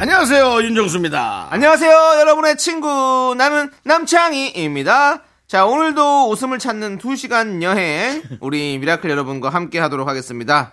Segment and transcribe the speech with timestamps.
[0.00, 1.48] 안녕하세요 윤정수입니다.
[1.50, 3.34] 안녕하세요, 여러분의 친구.
[3.36, 5.22] 나는 남창희입니다.
[5.46, 10.72] 자, 오늘도 웃음을 찾는 2시간 여행, 우리 미라클 여러분과 함께 하도록 하겠습니다.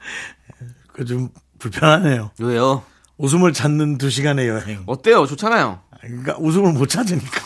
[0.94, 2.30] 그 좀 불편하네요.
[2.40, 2.82] 왜요?
[3.18, 4.82] 웃음을 찾는 두 시간의 여행.
[4.86, 5.26] 어때요?
[5.26, 5.80] 좋잖아요.
[6.00, 7.40] 그러니까 웃음을 못 찾으니까.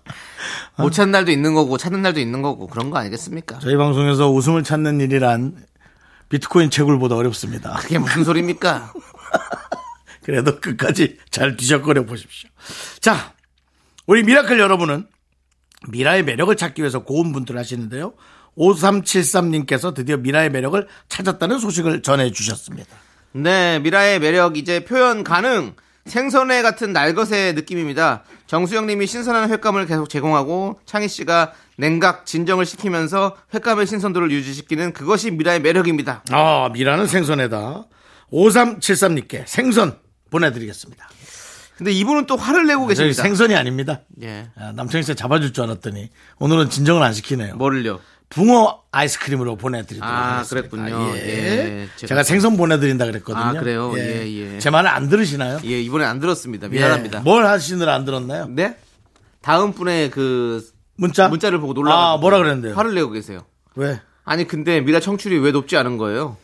[0.78, 3.58] 못 찾는 날도 있는 거고, 찾는 날도 있는 거고, 그런 거 아니겠습니까?
[3.58, 5.56] 저희 방송에서 웃음을 찾는 일이란
[6.30, 7.74] 비트코인 채굴보다 어렵습니다.
[7.80, 8.92] 그게 무슨 소리입니까?
[10.24, 12.48] 그래도 끝까지 잘 뒤적거려 보십시오.
[13.00, 13.34] 자,
[14.06, 15.06] 우리 미라클 여러분은
[15.88, 18.14] 미라의 매력을 찾기 위해서 고군분투 하시는데요.
[18.56, 22.96] 5373님께서 드디어 미라의 매력을 찾았다는 소식을 전해 주셨습니다.
[23.32, 25.74] 네, 미라의 매력 이제 표현 가능.
[26.06, 28.24] 생선회 같은 날것의 느낌입니다.
[28.46, 35.30] 정수 형님이 신선한 횟감을 계속 제공하고 창희 씨가 냉각 진정을 시키면서 횟감의 신선도를 유지시키는 그것이
[35.30, 36.22] 미라의 매력입니다.
[36.30, 37.86] 아, 미라는 생선에다
[38.30, 39.98] 5373님께 생선
[40.34, 41.08] 보내드리겠습니다.
[41.76, 43.20] 근데 이분은 또 화를 내고 계십니다.
[43.22, 44.00] 생선이 아닙니다.
[44.22, 44.48] 예.
[44.56, 47.56] 아, 남창희 씨 잡아줄 줄 알았더니 오늘은 진정을 안 시키네요.
[47.56, 48.00] 뭐를요?
[48.30, 50.68] 붕어 아이스크림으로 보내드리도록 아, 하겠습니다.
[50.68, 51.16] 그랬군요.
[51.16, 51.20] 예.
[51.20, 53.44] 예, 제가, 제가 생선 보내드린다 그랬거든요.
[53.44, 53.92] 아, 그래요?
[53.96, 54.58] 예, 예.
[54.58, 55.60] 제 말을 안 들으시나요?
[55.64, 56.66] 예, 이번에 안 들었습니다.
[56.68, 56.70] 예.
[56.70, 57.20] 미안합니다.
[57.20, 58.46] 뭘 하시느라 안 들었나요?
[58.48, 58.76] 네?
[59.40, 60.64] 다음 분의 그
[60.96, 61.28] 문자?
[61.28, 62.74] 문자를 보고 놀라 아, 뭐라 그랬는데요?
[62.74, 63.44] 화를 내고 계세요.
[63.74, 64.00] 왜?
[64.24, 66.36] 아니 근데 미라 청출이 왜 높지 않은 거예요?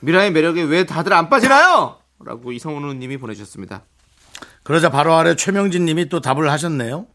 [0.00, 1.97] 미라의 매력에 왜 다들 안 빠지나요?
[2.24, 3.82] 라고 이성훈 님이 보내주셨습니다.
[4.62, 7.06] 그러자 바로 아래 최명진 님이 또 답을 하셨네요.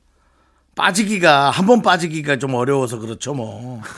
[0.75, 3.81] 빠지기가, 한 번 빠지기가 좀 어려워서 그렇죠, 뭐.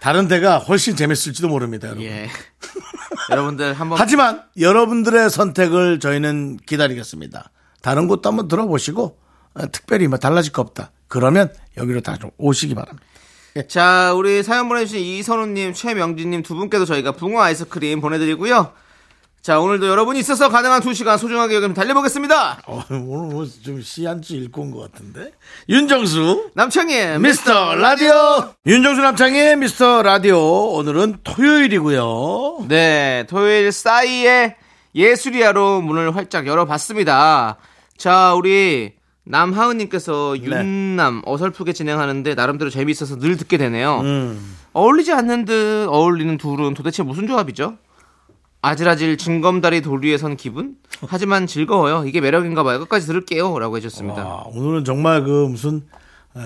[0.00, 2.04] 다른 데가 훨씬 재밌을지도 모릅니다, 여러분.
[2.04, 2.28] 예.
[3.30, 7.50] 여러분들 한번 하지만 여러분들의 선택을 저희는 기다리겠습니다.
[7.80, 9.18] 다른 곳도 한번 들어보시고
[9.54, 10.90] 어, 특별히 뭐 달라질 거 없다.
[11.08, 13.06] 그러면 여기로 다 좀 오시기 바랍니다.
[13.68, 18.72] 자 우리 사연 보내주신 이선우님, 최명진님 두 분께도 저희가 붕어 아이스크림 보내드리고요.
[19.42, 22.62] 자 오늘도 여러분이 있어서 가능한 두 시간 소중하게 여기 달려보겠습니다.
[22.66, 25.32] 어, 오늘 뭐 좀 시한주 읽고 온 것 같은데.
[25.68, 32.66] 윤정수 남창희 미스터 라디오 윤정수 남창의 미스터 라디오 오늘은 토요일이고요.
[32.68, 34.56] 네, 토요일 싸이의
[34.96, 37.58] 예술이야로 문을 활짝 열어봤습니다.
[37.98, 38.93] 자, 우리
[39.24, 44.02] 남하은님께서 윤남 어설프게 진행하는데 나름대로 재미있어서 늘 듣게 되네요.
[44.72, 47.76] 어울리지 않는 듯 어울리는 둘은 도대체 무슨 조합이죠?
[48.62, 50.76] 아질아질 징검다리 돌 위에 선 기분?
[51.06, 52.04] 하지만 즐거워요.
[52.06, 52.78] 이게 매력인가 봐요.
[52.80, 53.58] 끝까지 들을게요.
[53.58, 54.22] 라고 해줬습니다.
[54.22, 55.82] 아, 오늘은 정말 그 무슨
[56.36, 56.40] 에,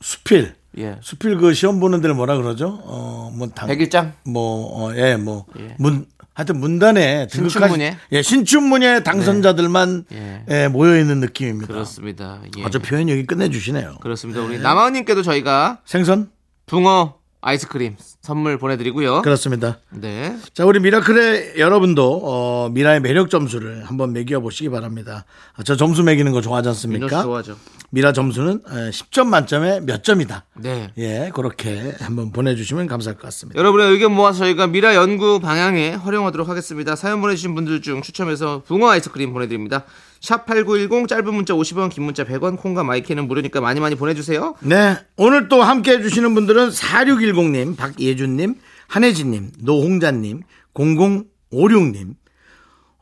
[0.00, 0.96] 수필 예.
[1.02, 2.80] 수필 그 시험 보는 데를 뭐라 그러죠?
[2.84, 4.12] 어, 뭐 당, 백일장?
[4.24, 5.74] 뭐, 어, 예, 뭐, 예.
[5.78, 7.96] 문, 하여튼 문단에 신춘문예?
[8.12, 10.44] 예, 신춘문예 당선자들만 예.
[10.48, 11.72] 예, 모여 있는 느낌입니다.
[11.72, 12.40] 그렇습니다.
[12.56, 12.64] 예.
[12.64, 13.96] 아주 표현 여기 끝내주시네요.
[14.00, 14.40] 그렇습니다.
[14.42, 16.30] 우리 남하은님께도 저희가 생선?
[16.66, 19.22] 붕어 아이스크림 선물 보내드리고요.
[19.22, 19.78] 그렇습니다.
[19.90, 20.36] 네.
[20.52, 25.24] 자, 우리 미라클의 여러분도, 어, 미라의 매력 점수를 한번 매겨 보시기 바랍니다.
[25.56, 27.22] 아, 저 점수 매기는 거 좋아하지 않습니까?
[27.22, 27.56] 좋아하죠.
[27.92, 30.44] 미라 점수는 에, 10점 만점에 몇 점이다.
[30.58, 30.92] 네.
[30.98, 33.58] 예, 그렇게 한번 보내주시면 감사할 것 같습니다.
[33.58, 36.94] 여러분의 의견 모아서 저희가 미라 연구 방향에 활용하도록 하겠습니다.
[36.94, 39.84] 사연 보내주신 분들 중 추첨해서 붕어 아이스크림 보내드립니다.
[40.20, 44.54] 샵8910 짧은 문자 50원 긴 문자 100원 콩과 마이크는 무료니까 많이 많이 보내주세요.
[44.60, 44.96] 네.
[45.16, 48.56] 오늘 또 함께 해주시는 분들은 4610님, 박예 준님,
[48.88, 50.42] 한혜진님, 노홍자님,
[50.74, 52.14] 0056님,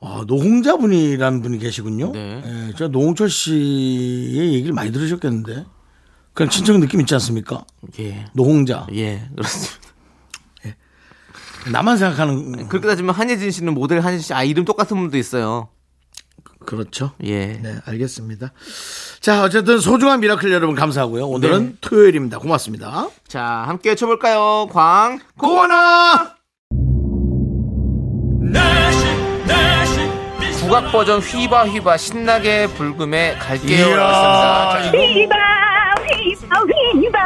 [0.01, 2.13] 아, 노홍자분이라는 분이 계시군요.
[2.13, 2.43] 네.
[2.45, 5.65] 예, 제가 노홍철 씨의 얘기를 많이 들으셨겠는데.
[6.35, 7.65] 그냥 친척 느낌 있지 않습니까?
[7.99, 8.27] 예.
[8.33, 8.87] 노홍자.
[8.93, 9.89] 예, 그렇습니다.
[11.73, 12.69] 나만 생각하는.
[12.69, 15.69] 그렇게 따지면 한예진 씨는 모델 한예진 씨, 아, 이름 똑같은 분도 있어요.
[16.69, 17.13] 그렇죠.
[17.25, 17.47] 예.
[17.47, 18.53] 네, 알겠습니다.
[19.21, 21.27] 자, 어쨌든 소중한 미라클 여러분 감사하고요.
[21.27, 21.73] 오늘은 네.
[21.81, 22.39] 토요일입니다.
[22.39, 23.09] 고맙습니다.
[23.27, 24.69] 자, 함께 외쳐볼까요?
[24.71, 26.35] 광, 고원아!
[30.61, 33.87] 국악 버전 휘바 휘바 신나게 불금에 갈게요.
[33.87, 35.37] 휘바 휘바
[36.93, 37.19] 휘바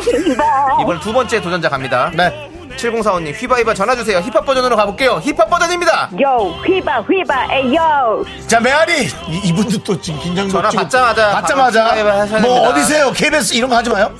[0.00, 2.10] 휘바 이번 두 번째 도전자 갑니다.
[2.16, 2.50] 네.
[2.82, 4.18] 7045님, 휘바 휘바 전화주세요.
[4.18, 5.20] 힙합 버전으로 가볼게요.
[5.22, 6.10] 힙합 버전입니다.
[6.20, 9.04] 요 휘바 휘바 에요 자, 메아리!
[9.04, 11.84] 이, 이분도 또 지금 긴장도 전화 지금 받자마자 받자마자.
[11.94, 12.68] 뭐, 됩니다.
[12.68, 13.12] 어디세요?
[13.12, 14.12] KBS 이런 거 하지 마요.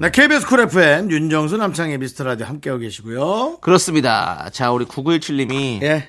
[0.00, 3.58] 네, KBS 쿨 FM 윤정수 남창희의 미스터 라디오 함께하고 계시고요.
[3.60, 4.48] 그렇습니다.
[4.52, 6.08] 자, 우리 9917님이 예.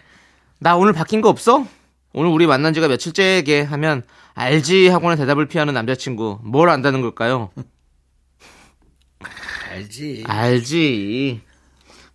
[0.60, 1.66] 나 오늘 바뀐 거 없어?
[2.14, 4.04] 오늘 우리 만난 지가 며칠째게 하면
[4.34, 7.50] 알지 하고는 대답을 피하는 남자친구 뭘 안다는 걸까요?
[9.72, 10.24] 알지.
[10.28, 11.42] 알지.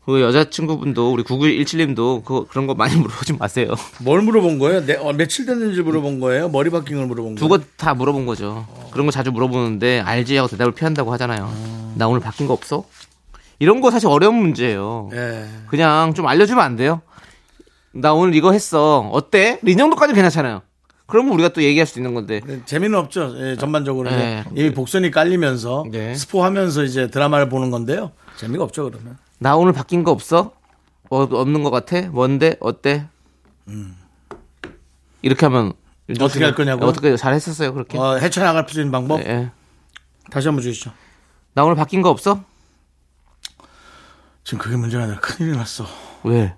[0.05, 3.69] 그 여자친구분도 우리 9917님도 그 그런 거 많이 물어보지 마세요.
[4.03, 4.85] 뭘 물어본 거예요?
[4.85, 6.51] 내, 어, 며칠 됐는지 물어본 거예요?
[6.51, 7.63] 머리 바뀐 걸 물어본 두 거예요?
[7.65, 8.67] 것다 물어본 거죠.
[8.91, 11.95] 그런 거 자주 물어보는데 알지 하고 대답을 피한다고 하잖아요.
[11.97, 12.85] 나 오늘 바뀐 거 없어?
[13.59, 15.09] 이런 거 사실 어려운 문제예요.
[15.15, 15.47] 예.
[15.69, 17.01] 그냥 좀 알려주면 안 돼요?
[17.95, 19.09] 나 오늘 이거 했어.
[19.13, 19.61] 어때?
[19.65, 20.63] 이 정도까지 괜찮잖아요.
[21.07, 22.41] 그러면 우리가 또 얘기할 수 있는 건데.
[22.45, 23.35] 네, 재미는 없죠.
[23.39, 24.11] 예, 전반적으로.
[24.11, 24.43] 네.
[24.55, 26.15] 이미 복선이 깔리면서 네.
[26.15, 28.13] 스포하면서 이제 드라마를 보는 건데요.
[28.37, 29.19] 재미가 없죠, 그러면.
[29.39, 30.53] 나 오늘 바뀐 거 없어?
[31.11, 32.03] 어, 없는 것 같아?
[32.09, 32.57] 뭔데?
[32.61, 33.07] 어때?
[35.23, 35.73] 이렇게 하면
[36.09, 36.15] 음.
[36.21, 36.89] 어떻게 할 거냐고요?
[36.89, 37.99] 어떻게 잘 했었어요 그렇게?
[37.99, 39.21] 어, 헤쳐나갈 수 있는 방법?
[39.21, 39.51] 예.
[40.31, 40.93] 다시 한번 주시죠.
[41.53, 42.43] 나 오늘 바뀐 거 없어?
[44.43, 45.87] 지금 그게 문제가 아니라 큰일이 났어.
[46.25, 46.55] 왜?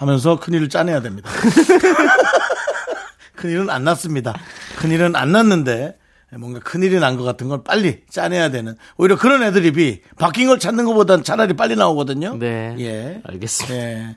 [0.00, 1.30] 하면서 큰일을 짜내야 됩니다.
[3.36, 4.34] 큰일은 안 났습니다.
[4.78, 5.98] 큰일은 안 났는데
[6.38, 10.86] 뭔가 큰일이 난 것 같은 걸 빨리 짜내야 되는 오히려 그런 애드립이 바뀐 걸 찾는
[10.86, 12.36] 것보단 차라리 빨리 나오거든요.
[12.36, 12.74] 네.
[12.78, 13.20] 예.
[13.24, 13.74] 알겠습니다.
[13.76, 14.16] 예.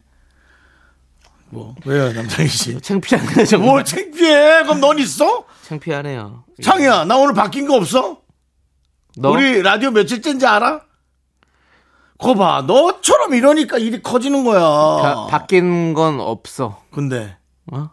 [1.49, 2.79] 뭐 왜요, 남창희 씨?
[2.81, 3.69] 창피하네요 정말.
[3.69, 4.63] 뭘 창피해?
[4.63, 5.43] 그럼 넌 있어?
[5.63, 6.45] 창피하네요.
[6.61, 8.21] 창희야, 나 오늘 바뀐 거 없어?
[9.17, 10.81] 너 우리 라디오 며칠째인지 알아?
[12.23, 14.61] 거 봐, 너처럼 이러니까 일이 커지는 거야.
[14.61, 16.81] 바, 바뀐 건 없어.
[16.91, 17.37] 근데
[17.71, 17.89] 어?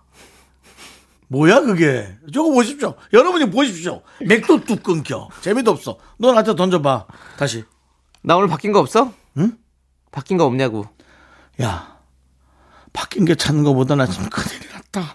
[1.28, 2.16] 뭐야 그게?
[2.32, 2.94] 저거 보십시오.
[3.12, 4.02] 여러분이 보십시오.
[4.20, 5.28] 맥도 뚝 끊겨.
[5.42, 5.98] 재미도 없어.
[6.18, 7.06] 너 나한테 던져봐.
[7.36, 7.64] 다시.
[8.22, 9.12] 나 오늘 바뀐 거 없어?
[9.38, 9.56] 응?
[10.10, 10.84] 바뀐 거 없냐고.
[11.62, 11.98] 야,
[12.92, 15.14] 바뀐 게 찾는 것보다 나 지금 큰일이 났다.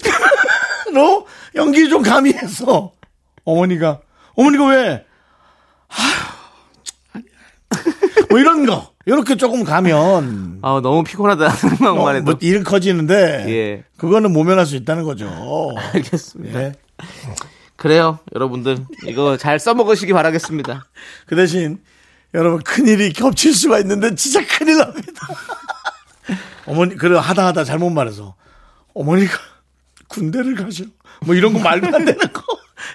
[0.94, 1.24] 너
[1.56, 2.02] 연기 좀
[2.32, 2.92] 했어.
[3.44, 4.00] 어머니가.
[4.36, 5.06] 어머니가 왜?
[5.88, 6.25] 아휴,
[8.30, 8.92] 뭐 이런 거.
[9.04, 10.58] 이렇게 조금 가면.
[10.62, 12.24] 아 너무 피곤하다 생각만 어, 해도.
[12.24, 13.44] 뭐 일은 커지는데.
[13.48, 13.84] 예.
[13.96, 15.30] 그거는 모면할 수 있다는 거죠.
[15.94, 16.62] 알겠습니다.
[16.62, 16.72] 예.
[17.76, 20.86] 그래요, 여러분들 이거 잘 써먹으시기 바라겠습니다.
[21.26, 21.78] 그 대신
[22.34, 25.28] 여러분 큰 일이 겹칠 수가 있는데 진짜 큰일 납니다.
[26.66, 28.34] 어머니 그래 하다 하다 잘못 말해서
[28.94, 29.38] 어머니가
[30.08, 30.84] 군대를 가셔.
[31.24, 32.42] 뭐 이런 거 말도 안 되는 거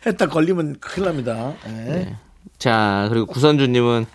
[0.05, 1.53] 했다 걸리면 큰일 납니다.
[1.67, 2.15] 예.
[2.57, 4.05] 자, 그리고 구선주님은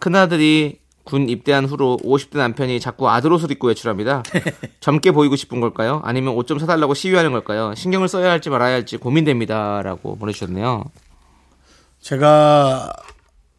[0.00, 4.22] 큰아들이 군 입대한 후로 50대 남편이 자꾸 아들 옷을 입고 외출합니다.
[4.80, 6.00] 젊게 보이고 싶은 걸까요?
[6.04, 7.74] 아니면 옷 좀 사달라고 시위하는 걸까요?
[7.74, 9.82] 신경을 써야 할지 말아야 할지 고민됩니다.
[9.82, 10.84] 라고 보내주셨네요.
[12.00, 12.92] 제가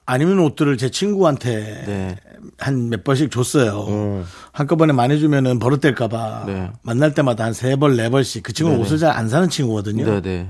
[0.05, 2.17] 안 입는 옷들을 제 친구한테 네.
[2.57, 4.25] 한몇 번씩 줬어요.
[4.51, 6.71] 한꺼번에 많이 주면은 버릇될까봐 네.
[6.81, 8.85] 만날 때마다 한 세 벌, 네 벌씩 그 친구는 네네.
[8.87, 10.05] 옷을 잘 안 사는 친구거든요.
[10.21, 10.49] 네네.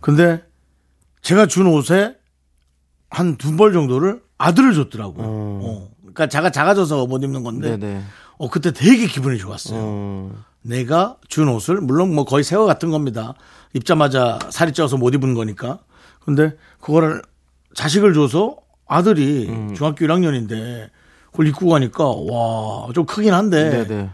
[0.00, 0.42] 근데
[1.22, 2.14] 제가 준 옷에
[3.14, 5.14] 한 두 벌 정도를 아들을 줬더라고.
[5.18, 5.88] 어.
[6.00, 7.76] 그러니까 자가 작아져서 못 입는 건데.
[7.76, 8.02] 네네.
[8.38, 9.78] 어 그때 되게 기분이 좋았어요.
[9.80, 13.34] 음, 내가 준 옷을 물론 뭐 거의 새거 같은 겁니다.
[13.74, 15.78] 입자마자 살이 쪄서 못 입은 거니까.
[16.24, 17.22] 근데 그거를
[17.74, 18.56] 자식을 줘서
[18.86, 19.74] 아들이 음.
[19.74, 20.88] 중학교 1학년인데
[21.30, 24.10] 그걸 입고 가니까 와 좀 크긴 한데 네네.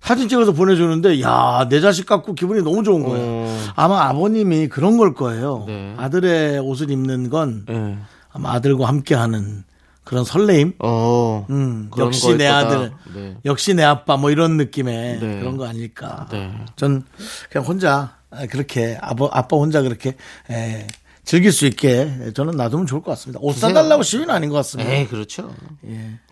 [0.00, 3.24] 사진 찍어서 보내주는데 야 내 자식 갖고 기분이 너무 좋은 거예요.
[3.46, 3.58] 어.
[3.76, 5.64] 아마 아버님이 그런 걸 거예요.
[5.66, 5.94] 네.
[5.96, 7.98] 아들의 옷을 입는 건 네.
[8.32, 9.64] 아마 아들과 함께하는
[10.04, 10.74] 그런 설레임.
[10.80, 11.46] 어.
[11.50, 12.46] 음, 역시 내.
[12.46, 13.36] 아들, 네.
[13.44, 15.40] 역시 내 아빠 뭐 이런 느낌의 네.
[15.40, 16.26] 그런 거 아닐까.
[16.30, 16.52] 네.
[16.76, 17.04] 전
[17.50, 20.16] 그냥 혼자 아, 그렇게 아빠, 아빠 혼자 그렇게
[20.50, 20.86] 에,
[21.24, 23.38] 즐길 수 있게 저는 놔두면 좋을 것 같습니다.
[23.42, 23.68] 옷 주세요.
[23.68, 24.90] 사달라고 시위는 아닌 것 같습니다.
[24.90, 25.54] 에이, 그렇죠.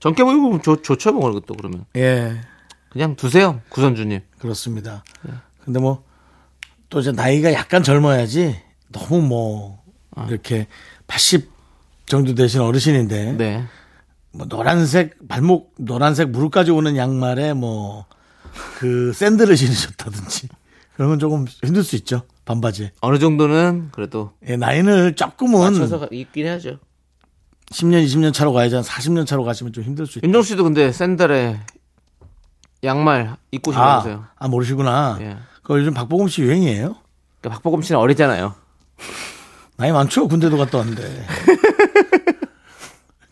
[0.00, 1.84] 젊게 보이고 좋, 좋죠, 뭐, 그것도 그러면.
[1.96, 2.40] 예,
[2.90, 4.20] 그냥 두세요, 구선주님.
[4.38, 5.04] 그렇습니다.
[5.64, 6.08] 근데 뭐
[6.88, 8.60] 또 이제 나이가 약간 젊어야지
[8.92, 9.82] 너무 뭐
[10.28, 10.66] 이렇게
[11.06, 11.50] 80
[12.08, 13.64] 정도 되신 어르신인데 네.
[14.32, 18.06] 뭐 노란색 발목 노란색 무릎까지 오는 양말에 뭐
[18.78, 20.48] 그 샌들을 신으셨다든지
[20.96, 22.90] 그러면 조금 힘들 수 있죠 반바지.
[23.02, 26.78] 어느 정도는 그래도 예, 나이는 조금은 맞춰서 가- 있긴 해야죠.
[27.70, 30.26] 10년 20년 차로 가야지 한 40년 차로 가시면 좀 힘들 수 있죠.
[30.26, 31.60] 윤정 씨도 근데 샌들에
[32.82, 34.24] 양말 입고 아, 신으세요.
[34.36, 35.18] 아 모르시구나.
[35.20, 35.36] 예.
[35.62, 36.96] 그거 요즘 박보검 씨 유행이에요.
[37.40, 38.54] 그러니까 박보검 씨는 어리잖아요.
[39.76, 40.26] 나이 많죠.
[40.26, 41.02] 군대도 갔다 왔는데.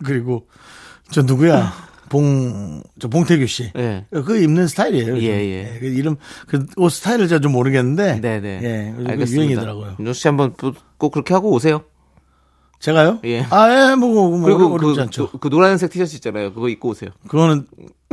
[0.04, 0.46] 그리고
[1.10, 1.72] 저 누구야?
[2.08, 3.72] 봉, 저 봉태규 씨.
[3.76, 4.06] 예.
[4.10, 5.16] 그 입는 스타일이에요.
[5.16, 5.22] 요즘.
[5.26, 5.30] 예,
[5.74, 5.78] 예.
[5.80, 8.20] 그 이름, 그 옷 스타일을 제가 좀 모르겠는데.
[8.20, 8.60] 네네.
[8.62, 8.90] 예.
[8.92, 9.42] 요즘 그 알겠습니다.
[9.42, 9.96] 유행이더라고요.
[9.98, 11.82] 윤정 씨 한번 또- 꼭 그렇게 하고 오세요.
[12.78, 13.18] 제가요?
[13.24, 13.40] 예.
[13.50, 15.30] 아, 예, 뭐, 뭐, 뭐 그리고 어렵- 그, 않죠.
[15.32, 16.52] 그, 그 노란색 티셔츠 있잖아요.
[16.52, 17.10] 그거 입고 오세요.
[17.26, 17.66] 그거는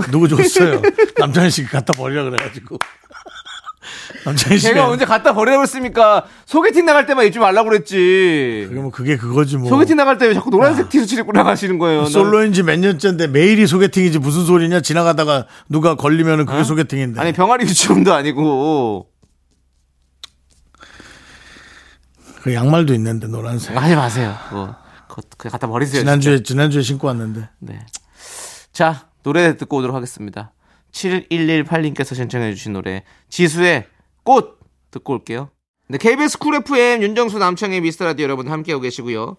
[0.10, 0.82] 누구 줬어요?
[1.20, 2.78] 남창희 씨가 갖다 버리라 그래가지고.
[4.26, 6.26] 남창희 씨가 제가 언제 갖다 버려버렸습니까?
[6.46, 8.66] 소개팅 나갈 때만 입지 말라고 그랬지.
[8.70, 9.70] 그게 뭐 그게 그거지 뭐.
[9.70, 12.06] 소개팅 나갈 때 왜 자꾸 노란색 티셔츠 입고 나가시는 거예요?
[12.06, 17.20] 솔로인지 몇 년째인데 매일이 소개팅이지 무슨 소리냐 지나가다가 누가 걸리면은 그게 소개팅인데.
[17.20, 19.08] 아니 병아리 유치원도 아니고
[22.44, 23.76] 그 양말도 있는데 노란색.
[23.76, 24.34] 하지 마세요.
[24.50, 24.76] 그거
[25.10, 26.00] 그거 그거 갖다 버리세요.
[26.02, 26.48] 지난주에 진짜.
[26.48, 27.50] 지난주에 신고 왔는데.
[27.60, 27.86] 네.
[28.72, 30.53] 자 노래 듣고 오도록 하겠습니다.
[30.94, 33.86] 7118님께서 신청해 주신 노래 지수의
[34.24, 34.60] 꽃
[34.92, 35.50] 듣고 올게요.
[35.90, 39.36] 네, KBS 쿨 FM 윤정수 남창희의 미스터 라디오 여러분 함께하고 계시고요.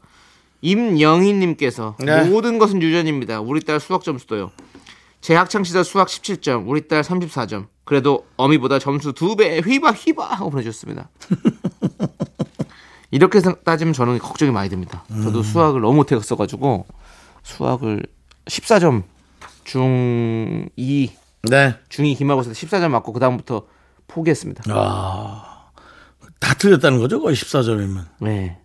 [0.61, 2.25] 임영희님께서 네.
[2.25, 3.41] 모든 것은 유전입니다.
[3.41, 4.51] 우리 딸 수학 점수도요.
[5.21, 7.67] 제 학창 시절 수학 17점, 우리 딸 34점.
[7.85, 11.09] 그래도 어미보다 점수 두 배 휘바 휘바 하고 보내주셨습니다.
[13.11, 15.05] 이렇게 생- 따지면 저는 걱정이 많이 됩니다.
[15.23, 16.87] 저도 수학을 너무 못했어가지고
[17.43, 18.03] 수학을
[18.47, 19.03] 14점
[19.65, 21.11] 중2
[21.51, 21.75] 네.
[21.89, 23.67] 중2 기말고사 때 14점 맞고 그 다음부터
[24.09, 24.65] 포기했습니다.
[24.69, 25.71] 아.
[26.41, 27.21] 다 틀렸다는 거죠?
[27.21, 28.05] 거의 14점이면.
[28.21, 28.59] 네.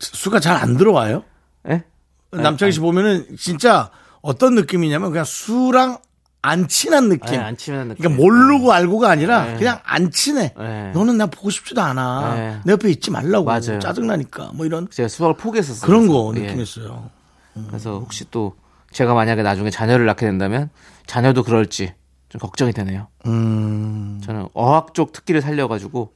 [0.00, 1.24] 수가 잘 안 들어와요?
[1.68, 1.84] 예?
[2.30, 5.98] 남창희 씨 보면은 진짜 어떤 느낌이냐면 그냥 수랑
[6.40, 7.32] 안 친한 느낌.
[7.32, 8.02] 네, 안 치면 느낌.
[8.02, 9.56] 그러니까 모르고 알고가 아니라 네.
[9.56, 10.54] 그냥 안 친해.
[10.56, 10.92] 네.
[10.92, 12.34] 너는 나 보고 싶지도 않아.
[12.34, 12.60] 네.
[12.64, 13.44] 내 옆에 있지 말라고.
[13.46, 13.78] 맞아요.
[13.80, 14.52] 짜증나니까.
[14.54, 15.86] 뭐 이런 제가 수학을 포기했었어요.
[15.86, 16.06] 그런.
[16.06, 16.40] 거 예.
[16.40, 17.10] 느낌이었어요.
[17.66, 18.54] 그래서 혹시 또
[18.90, 20.70] 제가 만약에 나중에 자녀를 낳게 된다면
[21.06, 21.94] 자녀도 그럴지
[22.28, 23.08] 좀 걱정이 되네요.
[23.26, 24.20] 음.
[24.24, 26.12] 저는 어학 쪽 특기를 살려가지고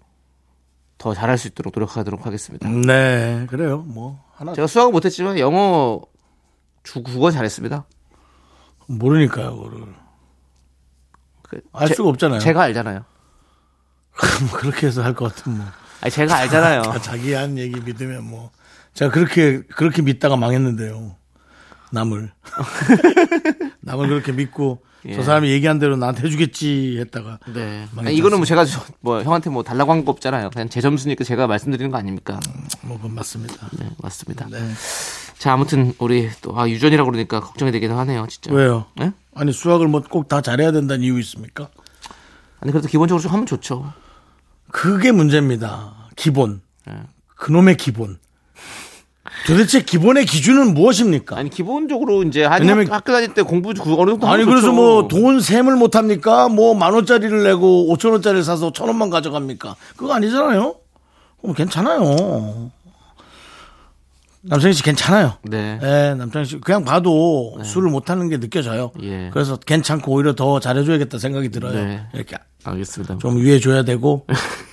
[0.99, 2.69] 더 잘할 수 있도록 노력하도록 하겠습니다.
[2.69, 3.79] 네, 그래요.
[3.79, 6.01] 뭐 하나 제가 수학은 못했지만 영어
[6.83, 7.85] 주 국어 잘했습니다.
[8.89, 9.87] 모르니까요, 그거를.
[11.43, 12.41] 그알 제- 수가 없잖아요.
[12.41, 13.05] 제가 알잖아요.
[14.49, 15.67] 뭐 그렇게 해서 할 것 같으면 뭐.
[16.03, 16.83] 아니 제가 알잖아요.
[16.83, 18.51] 다 자기 한 얘기 믿으면 뭐.
[18.95, 21.17] 제가 그렇게, 그렇게 믿다가 망했는데요.
[21.93, 22.33] 남을.
[23.81, 25.15] 남을 그렇게 믿고 예.
[25.17, 27.41] 저 사람이 얘기한 대로 나한테 해주겠지 했다가.
[27.53, 27.87] 네.
[27.97, 30.51] 아니, 이거는 뭐 제가 저- 뭐 형한테 뭐 달라고 한 거 없잖아요.
[30.51, 32.39] 그냥 제 점수니까 제가 말씀드리는 거 아닙니까?
[32.83, 33.69] 뭐, 그건 맞습니다.
[33.79, 34.47] 네, 맞습니다.
[34.49, 34.59] 네.
[35.39, 38.53] 자, 아무튼 우리 또 아, 유전이라고 그러니까 걱정이 되긴 하네요, 진짜.
[38.53, 38.87] 왜요?
[38.97, 39.11] 네?
[39.35, 41.69] 아니, 수학을 뭐 꼭 다 잘해야 된다는 이유 있습니까?
[42.61, 43.93] 아니 그래도 기본적으로 좀 하면 좋죠.
[44.71, 45.95] 그게 문제입니다.
[46.15, 46.63] 기본.
[46.87, 46.95] 네.
[47.37, 48.19] 그놈의 기본.
[49.47, 51.37] 도대체 기본의 기준은 무엇입니까?
[51.37, 54.45] 아니 기본적으로 이제 한 왜냐면- 학- 학교 다닐 때 공부 그 어느 정도 하면 아니
[54.45, 54.73] 그래서 좋죠.
[54.75, 56.49] 뭐 돈 셈을 못 합니까?
[56.49, 59.77] 뭐 만 원짜리를 내고 오천 원짜리를 사서 천 원만 가져갑니까?
[59.97, 60.75] 그거 아니잖아요.
[61.45, 62.71] 어, 괜찮아요.
[64.45, 65.35] 남창희 씨 괜찮아요.
[65.45, 65.79] 네.
[65.83, 68.91] 예, 남창희 씨 그냥 봐도 술을 못 하는 게 느껴져요.
[69.03, 69.31] 예.
[69.33, 71.73] 그래서 괜찮고 오히려 더 잘해줘야겠다 생각이 들어요.
[71.75, 72.03] 네.
[72.13, 73.19] 이렇게 알겠습니다.
[73.19, 74.27] 좀 위해줘야 되고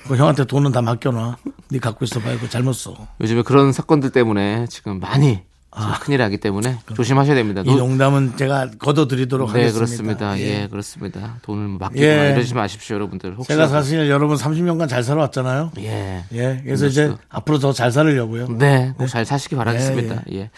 [0.08, 1.38] 그 형한테 돈은 다 맡겨놔.
[1.72, 2.96] 네 갖고 있어봐 이거 잘못 써.
[3.22, 5.42] 요즘에 그런 사건들 때문에 지금 많이
[5.72, 7.62] 지금 큰일 나기 때문에 조심하셔야 됩니다.
[7.64, 9.78] 이 노- 농담은 제가 걷어드리도록 네, 하겠습니다.
[9.78, 10.40] 그렇습니다.
[10.40, 11.38] 예, 그렇습니다.
[11.44, 12.32] 돈을 맡기고 예.
[12.34, 13.36] 이러지 마십시오, 여러분들.
[13.36, 15.72] 혹시 제가 사실 여러분 30년간 잘 살아왔잖아요.
[15.80, 16.24] 예.
[16.34, 18.48] 예, 그래서 이제 앞으로 더 잘 살으려고요.
[18.58, 20.24] 네, 꼭잘 사시기 바라겠습니다.
[20.32, 20.50] 예, 예.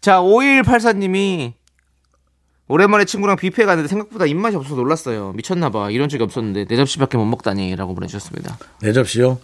[0.00, 1.54] 자, 5184님이
[2.68, 5.32] 오랜만에 친구랑 뷔페 갔는데 생각보다 입맛이 없어서 놀랐어요.
[5.36, 5.90] 미쳤나봐.
[5.90, 8.58] 이런 적이 없었는데 네 접시밖에 못 먹다니라고 보내주셨습니다.
[8.80, 9.38] 내 접시요.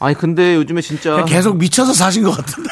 [0.00, 2.68] 아니 근데 요즘에 진짜 계속 미쳐서 사신 것 같은데.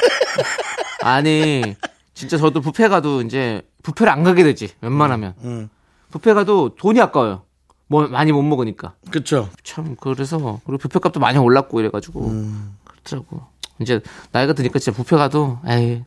[1.02, 1.76] 아니
[2.14, 5.68] 진짜 저도 뷔페 가도 이제 뷔페를 안 가게 되지 웬만하면 음.
[6.12, 7.42] 뷔페 가도 돈이 아까워요.
[7.88, 9.48] 뭐 많이 못 먹으니까 그렇죠.
[9.62, 12.76] 참 그래서 그리고 뷔페 값도 많이 올랐고 이래가지고 음.
[12.84, 13.42] 그렇더라고.
[13.78, 14.00] 이제
[14.32, 16.02] 나이가 드니까 진짜 뷔페 가도 에이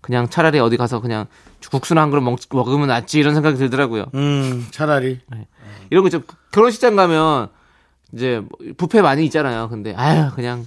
[0.00, 1.26] 그냥 차라리 어디 가서 그냥
[1.70, 4.06] 국수나 한 그릇 먹, 먹으면 낫지 이런 생각이 들더라고요.
[4.14, 5.20] 음, 차라리.
[5.90, 6.22] 이런 거좀
[6.52, 7.48] 결혼식장 가면
[8.12, 9.68] 이제 뭐 뷔페 많이 있잖아요.
[9.68, 10.66] 근데 아유 그냥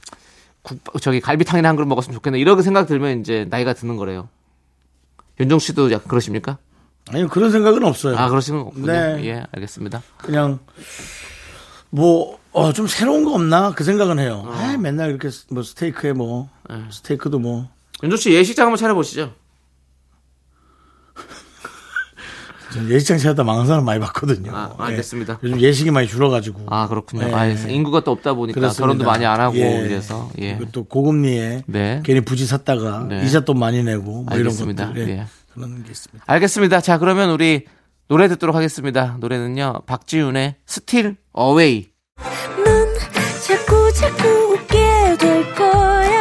[0.62, 4.30] 국 저기 갈비탕이나 한 그릇 먹었으면 좋겠네 이렇게 생각 들면 이제 나이가 드는 거래요.
[5.40, 6.58] 윤정 씨도 약간 그러십니까?
[7.10, 8.18] 아니 그런 생각은 없어요.
[8.18, 8.86] 아 그러시면 없군요.
[8.86, 9.26] 네.
[9.26, 10.04] 예 알겠습니다.
[10.18, 10.60] 그냥
[11.90, 14.44] 뭐 어, 좀 새로운 거 없나 그 생각은 해요.
[14.48, 16.84] 아, 맨날 이렇게 뭐 스테이크에 뭐 네.
[16.92, 17.70] 스테이크도 뭐
[18.04, 19.22] 윤정 씨 예식장 한번 차려보시죠.
[19.24, 19.34] 전
[22.90, 24.52] 예식장 찾다 망한 사람 많이 봤거든요.
[24.56, 24.84] 아, 예.
[24.84, 25.40] 알겠습니다.
[25.44, 26.66] 요즘 예식이 많이 줄어가지고.
[26.68, 27.28] 아 그렇군요.
[27.28, 27.34] 예.
[27.34, 28.82] 아, 인구가 또 없다 보니까 그렇습니다.
[28.84, 29.86] 결혼도 많이 안 하고 예.
[29.86, 30.56] 이래서 예.
[30.56, 32.02] 그리고 또 고금리에 네.
[32.04, 33.24] 괜히 부지 샀다가 네.
[33.26, 34.84] 이자 돈 많이 내고 뭐 알겠습니다.
[34.84, 35.20] 이런 것들 예.
[35.20, 35.26] 예.
[35.54, 36.24] 그런 게 있습니다.
[36.28, 36.82] 알겠습니다.
[36.82, 37.66] 자 그러면 우리
[38.08, 39.18] 노래 듣도록 하겠습니다.
[39.20, 41.90] 노래는요 박지윤의 Steal Away.
[42.64, 42.96] 넌
[43.48, 46.21] 자꾸 자꾸 웃게 될 거야.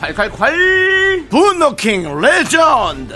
[0.00, 3.14] 콸콸콸 분노킹 레전드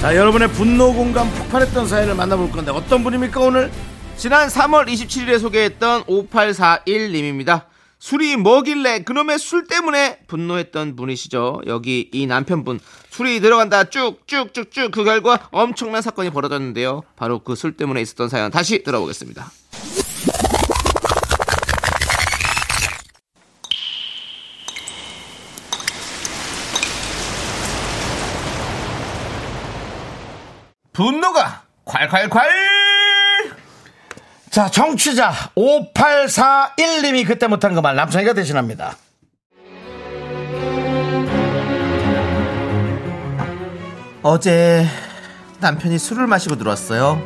[0.00, 3.70] 자 여러분의 분노 공감 폭발했던 사연을 만나볼 건데 어떤 분입니까 오늘
[4.16, 7.64] 지난 3월 27일에 소개했던 5841님입니다.
[7.98, 11.62] 술이 뭐길래 그놈의 술 때문에 분노했던 분이시죠.
[11.66, 12.78] 여기 이 남편분
[13.10, 17.02] 술이 들어간다 쭉쭉쭉쭉 그 결과 엄청난 사건이 벌어졌는데요.
[17.16, 19.50] 바로 그 술 때문에 있었던 사연 다시 들어보겠습니다.
[30.96, 32.40] 분노가 콸콸콸
[34.50, 38.96] 자 정취자 5841님이 그때 못한 그 말 남창이가 대신합니다
[44.22, 44.86] 어제
[45.60, 47.22] 남편이 술을 마시고 들어왔어요.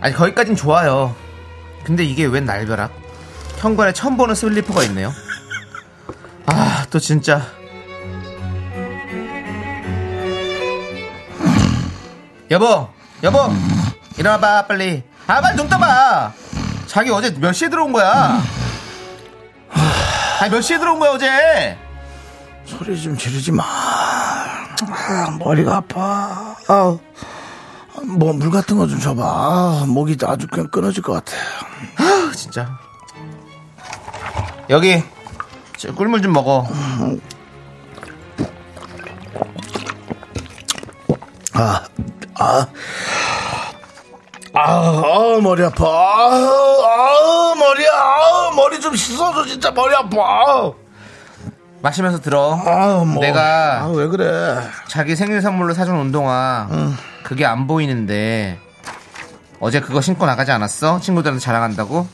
[0.00, 1.14] 아니 거기까진 좋아요.
[1.84, 2.92] 근데 이게 웬 날벼락?
[3.58, 5.12] 현관에 처음 보는 슬리퍼가 있네요.
[6.46, 7.42] 아 또 진짜
[12.50, 12.88] 여보
[13.22, 13.38] 여보
[14.16, 15.02] 일어나봐 빨리.
[15.26, 16.32] 아 빨리 눈 떠봐.
[16.86, 18.40] 자기 어제 몇 시에 들어온 거야?
[20.40, 21.76] 아니 몇 시에 들어온 거야 어제?
[22.64, 23.62] 소리 좀 지르지 마.
[23.64, 26.56] 아, 머리가 아파.
[28.04, 29.22] 뭐물 같은 거 좀 줘봐.
[29.24, 31.36] 아, 목이 아주 그냥 끊어질 것 같아.
[31.96, 32.78] 아, 진짜.
[34.70, 35.02] 여기
[35.76, 36.66] 저 꿀물 좀 먹어.
[41.54, 41.84] 아,
[42.38, 42.66] 아,
[44.54, 45.84] 아, 아, 머리 아파.
[45.84, 47.90] 아, 아, 머리야.
[47.92, 49.44] 아, 머리 좀 씻어줘.
[49.46, 50.72] 진짜 머리 아파.
[51.80, 52.54] 마시면서 들어.
[52.64, 53.20] 아, 뭐.
[53.22, 54.58] 내가- 아, 왜 그래.
[54.88, 56.68] 자기 생일 선물로 사준 운동화.
[57.22, 58.58] 그게 안 보이는데
[59.60, 61.00] 어제 그거 신고 나가지 않았어?
[61.00, 62.06] 친구들한테 자랑한다고?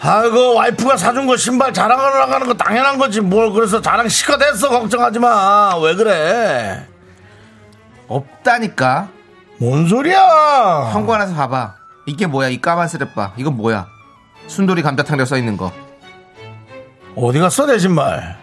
[0.00, 3.20] 아이고, 와이프가 사준 거 신발 자랑하러 나가는 거 당연한 거지.
[3.20, 4.68] 뭘 그래서 자랑 시가 됐어.
[4.68, 5.76] 걱정하지 마.
[5.82, 6.86] 왜 그래.
[8.06, 9.08] 없다니까.
[9.58, 10.90] 뭔 소리야.
[10.92, 11.74] 현관에서 봐봐.
[12.06, 12.48] 이게 뭐야?
[12.48, 13.32] 이 까만 스레빠.
[13.36, 13.86] 이건 뭐야?
[14.46, 15.72] 순돌이 감자탕이라고 써 있는 거.
[17.16, 18.38] 어디 갔어, 내 신발?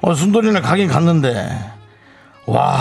[0.00, 1.72] 어, 순돌이네 가긴 갔는데.
[2.46, 2.78] 와,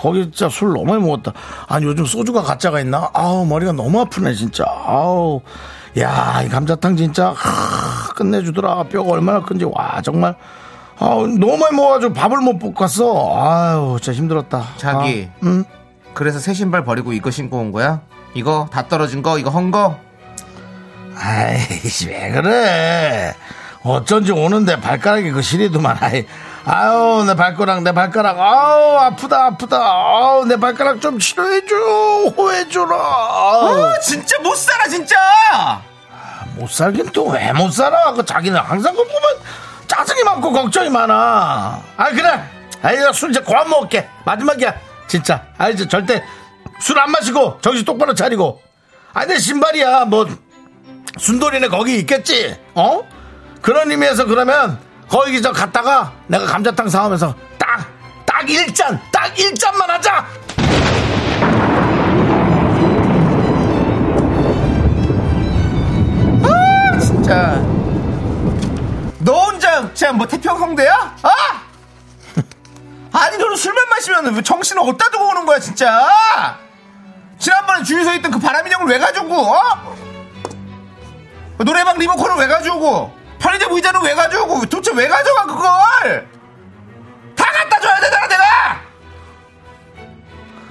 [0.00, 1.32] 거기 진짜 술 너무 많이 먹었다.
[1.68, 3.08] 아니, 요즘 소주가 가짜가 있나?
[3.12, 4.64] 아우, 머리가 너무 아프네, 진짜.
[4.66, 5.40] 아우.
[5.98, 8.84] 야, 이 감자탕 진짜, 하, 끝내주더라.
[8.84, 9.64] 뼈가 얼마나 큰지.
[9.66, 10.34] 와, 정말.
[10.98, 13.36] 아우, 너무 많이 먹어가지고 밥을 못 볶았어.
[13.38, 14.64] 아유, 진짜 힘들었다.
[14.76, 15.28] 자기.
[15.30, 15.64] 아, 응?
[16.14, 18.00] 그래서 새 신발 버리고 이거 신고 온 거야?
[18.34, 19.38] 이거 다 떨어진 거?
[19.38, 19.98] 이거 헌 거?
[21.16, 23.34] 아이씨, 왜 그래.
[23.84, 25.98] 어쩐지 오는데 발가락이 그 시리더만.
[26.00, 26.26] 아이,
[26.64, 28.38] 아유, 내 발가락, 내 발가락.
[28.38, 29.76] 아우, 아프다, 아프다.
[29.78, 31.74] 아우, 내 발가락 좀 치료해줘.
[32.36, 32.94] 호해줘라.
[32.96, 35.16] 아우, 아, 진짜 못 살아 진짜.
[36.56, 38.12] 못 살긴 또 왜 못 살아.
[38.12, 39.22] 그 자기는 항상 그 보면
[39.88, 41.80] 짜증이 많고 걱정이 많아.
[41.96, 42.42] 아, 그래.
[42.82, 44.08] 아이, 나술 이제 그만 먹을게.
[44.24, 44.74] 마지막이야.
[45.12, 45.44] 진짜.
[45.58, 46.24] 아, 이제 절대
[46.80, 48.62] 술 안 마시고 정신 똑바로 차리고.
[49.12, 50.06] 아, 내 신발이야.
[50.06, 50.26] 뭐,
[51.18, 52.56] 순돌이네 거기 있겠지?
[52.74, 53.02] 어?
[53.60, 54.78] 그런 의미에서 그러면
[55.10, 57.86] 거기 저 갔다가 내가 감자탕 사오면서 딱,
[58.24, 60.26] 딱 일잔딱일잔만 하자!
[67.00, 67.60] 진짜.
[69.18, 71.16] 너 혼자 진짜 뭐 태평성대야?
[71.22, 71.61] 아!
[73.12, 76.58] 아니 너는 술만 마시면 왜 정신을 어디다 두고 오는 거야 진짜?
[77.38, 79.96] 지난번에 주유소에 있던 그 바람 인형을 왜 가져오고 어?
[81.58, 86.28] 노래방 리모컨을 왜 가져오고 편의점 의자는 왜 가져오고 도대체 왜 가져가 그걸?
[87.36, 88.80] 다 갖다 줘야 되잖아 내가!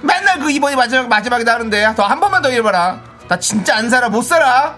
[0.00, 2.98] 맨날 그 이번이 마지막 마지막이다 하는데 더 한 번만 더 해봐라.
[3.28, 4.76] 나 진짜 안 살아 못 살아?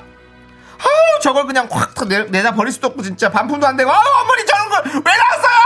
[0.78, 4.44] 아우 저걸 그냥 확 내, 내다 버릴 수도 없고 진짜 반품도 안 되고 아우 어머니
[4.44, 5.63] 저런 걸 왜 낳았어요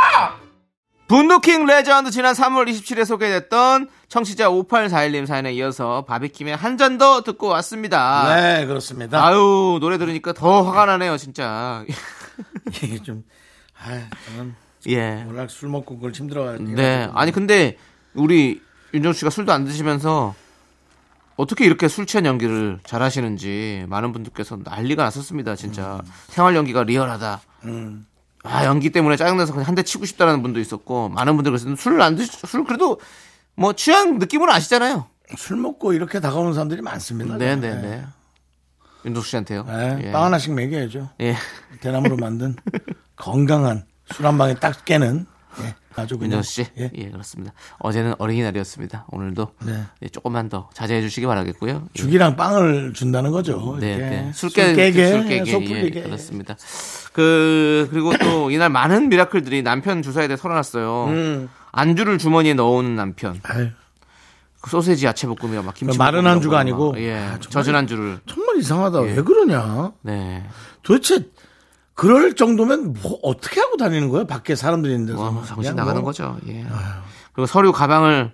[1.08, 7.48] 분노킹 레전드 지난 3월 27일에 소개됐던 청취자 5841님 사연에 이어서 바비킴의 한 잔 더 듣고
[7.48, 8.34] 왔습니다.
[8.36, 9.24] 네, 그렇습니다.
[9.24, 11.84] 아유 노래 들으니까 더 화가 나네요 진짜.
[12.82, 13.24] 이게 좀,
[13.82, 14.54] 아, 저는
[14.88, 15.24] 예.
[15.26, 16.70] 워낙 술 먹고 그걸 힘들어가지고.
[16.72, 17.08] 네.
[17.14, 17.76] 아니 근데
[18.14, 18.60] 우리
[18.94, 20.34] 윤정수 씨가 술도 안 드시면서
[21.36, 26.00] 어떻게 이렇게 술 취한 연기를 잘 하시는지 많은 분들께서 난리가 났었습니다 진짜.
[26.28, 27.40] 생활 연기가 리얼하다
[28.48, 32.00] 아 연기 때문에 짜증나서 그냥 한 대 치고 싶다라는 분도 있었고 많은 분들 그래서 술을
[32.02, 33.00] 안 드시 술 그래도
[33.54, 35.06] 뭐 취한 느낌은 아시잖아요
[35.36, 37.36] 술 먹고 이렇게 다가오는 사람들이 많습니다.
[37.36, 38.04] 네네네
[39.04, 40.12] 윤정수 씨한테요 네, 예.
[40.12, 41.10] 빵 하나씩 먹여야죠.
[41.20, 41.36] 예.
[41.80, 42.56] 대나무로 만든
[43.16, 45.26] 건강한 술 한 방에 딱 깨는
[45.62, 46.90] 예, 아주 그냥 윤정 씨, 예.
[46.94, 47.10] 예.
[47.10, 47.52] 그렇습니다.
[47.78, 49.06] 어제는 어린이날이었습니다.
[49.10, 49.82] 오늘도 네.
[50.02, 51.82] 예, 조금만 더 자제해 주시기 바라겠고요.
[51.84, 51.98] 예.
[51.98, 53.76] 죽이랑 빵을 준다는 거죠.
[53.80, 53.96] 네.
[53.96, 54.30] 네.
[54.32, 56.02] 술술 깨, 깨게, 술 깨게, 속 예, 풀리게.
[56.02, 56.56] 그렇습니다.
[57.12, 61.04] 그, 그리고 또 이날 많은 미라클들이 남편 주사에 대해 털어놨어요.
[61.08, 61.48] 음.
[61.72, 63.38] 안주를 주머니에 넣어오는 남편.
[63.42, 63.68] 아유,
[64.60, 65.98] 그 소세지 야채볶음이랑 막 김치.
[65.98, 66.94] 마른 볶음이랑 안주가 막, 아니고?
[66.98, 67.14] 예.
[67.14, 67.40] 아, 정말.
[67.50, 68.20] 젖은 안주를.
[68.26, 69.02] 정말 이상하다.
[69.06, 69.12] 예.
[69.14, 69.92] 왜 그러냐?
[70.02, 70.44] 네.
[70.82, 71.26] 도대체
[71.98, 74.24] 그럴 정도면 뭐 어떻게 하고 다니는 거예요?
[74.24, 75.20] 밖에 사람들이 있는 데서.
[75.20, 76.38] 와, 정신 나가는 뭐 거죠.
[76.46, 76.64] 예.
[77.32, 78.32] 그리고 서류 가방을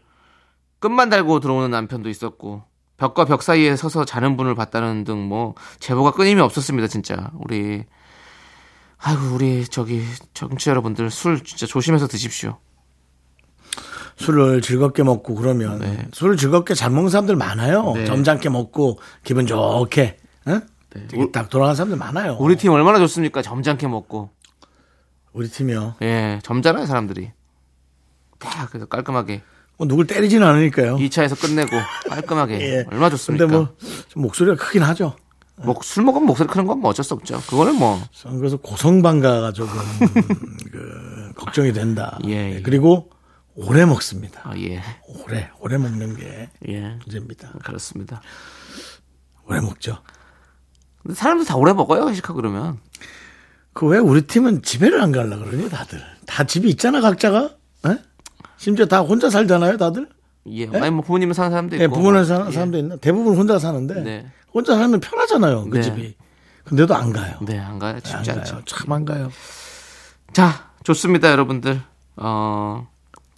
[0.81, 2.63] 끝만 달고 들어오는 남편도 있었고
[2.99, 6.89] 벽과 벽 사이에 서서 자는 분을 봤다는 등 뭐 제보가 끊임이 없었습니다.
[6.89, 7.85] 진짜 우리
[8.99, 10.03] 아이고 우리 저기
[10.35, 12.59] 정치 여러분들 술 진짜 조심해서 드십시오.
[14.17, 16.07] 술을 즐겁게 먹고 그러면 네.
[16.13, 17.95] 술을 즐겁게 잘 먹는 사람들 많아요.
[17.95, 18.05] 네.
[18.05, 20.61] 점잖게 먹고 기분 좋게 응?
[21.09, 22.37] 되게 딱 돌아가는 사람들 많아요.
[22.41, 23.43] 우리 팀 얼마나 좋습니까?
[23.43, 24.31] 점잖게 먹고
[25.33, 25.97] 우리 팀이요.
[26.03, 27.33] 예 점잖아요 사람들이.
[28.39, 29.43] 딱 그래서 깔끔하게
[29.77, 30.97] 뭐 누굴 때리지는 않으니까요.
[30.97, 31.71] 2차에서 끝내고
[32.09, 32.85] 깔끔하게 예.
[32.91, 33.47] 얼마나 좋습니까?
[33.47, 35.17] 근데 뭐좀 목소리가 크긴 하죠.
[35.57, 37.41] 뭐술 먹으면 목소리 크는 건 뭐 어쩔 수 없죠.
[37.49, 38.01] 그거는 뭐
[38.39, 39.73] 그래서 고성방가가 조금
[40.73, 42.19] 그 걱정이 된다.
[42.27, 42.63] 예, 예.
[42.63, 43.11] 그리고
[43.57, 44.41] 오래 먹습니다.
[44.45, 44.83] 아, 예.
[45.07, 46.81] 오래 오래 먹는 게 예.
[47.05, 47.53] 문제입니다.
[47.65, 48.21] 그렇습니다.
[49.47, 49.99] 오래 먹죠.
[51.05, 52.79] 근데 사람들 다 오래 먹어요, 회식하고 그러면.
[53.73, 57.51] 그 왜 우리 팀은 집에를 안 가려 그러니 다들 다 집이 있잖아 각자가.
[57.87, 57.99] 에?
[58.57, 60.09] 심지어 다 혼자 살잖아요 다들.
[60.49, 60.67] 예.
[60.69, 61.83] 아니, 뭐 부모님은 사는 사람도 있고.
[61.83, 62.25] 예, 부모는 뭐.
[62.25, 62.53] 사는 예.
[62.53, 62.97] 사람도 있나?
[62.97, 64.27] 대부분 혼자 사는데 네.
[64.53, 65.83] 혼자 살면 편하잖아요 그 네.
[65.83, 66.17] 집이.
[66.65, 67.37] 근데도 안 가요.
[67.43, 67.95] 네, 안 가요.
[67.95, 68.55] 안 쉽지 않죠.
[68.55, 68.63] 가요.
[68.65, 69.31] 참안 가요.
[70.33, 71.81] 자, 좋습니다, 여러분들.
[72.17, 72.89] 어,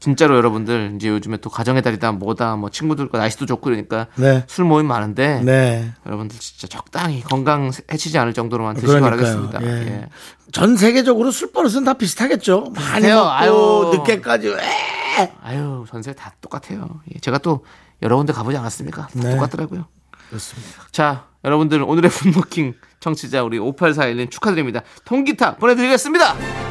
[0.07, 4.45] 진짜로 여러분들, 이제 요즘에 또 가정의 달이다, 뭐다, 뭐 친구들과 날씨도 좋고 그러니까 네.
[4.47, 5.41] 술 모임 많은데.
[5.43, 5.91] 네.
[6.07, 9.01] 여러분들 진짜 적당히 건강 해치지 않을 정도로만 드시기.
[9.01, 9.61] 바라겠습니다.
[9.65, 9.67] 예.
[9.67, 10.09] 예.
[10.53, 12.71] 전 세계적으로 술 버릇은 다 비슷하겠죠.
[12.77, 13.09] 많이.
[13.09, 13.91] 먹고 아유.
[13.95, 14.51] 늦게까지.
[14.51, 15.33] 에!
[15.43, 17.01] 아유, 전세 다 똑같아요.
[17.13, 17.65] 예, 제가 또
[18.01, 19.09] 여러 군데 가보지 않았습니까?
[19.09, 19.35] 다 네.
[19.35, 19.87] 똑같더라고요.
[20.29, 20.83] 그렇습니다.
[20.93, 24.83] 자, 여러분들 오늘의 분노킹 청취자 우리 5841님 축하드립니다.
[25.05, 26.66] 통기타 보내드리겠습니다.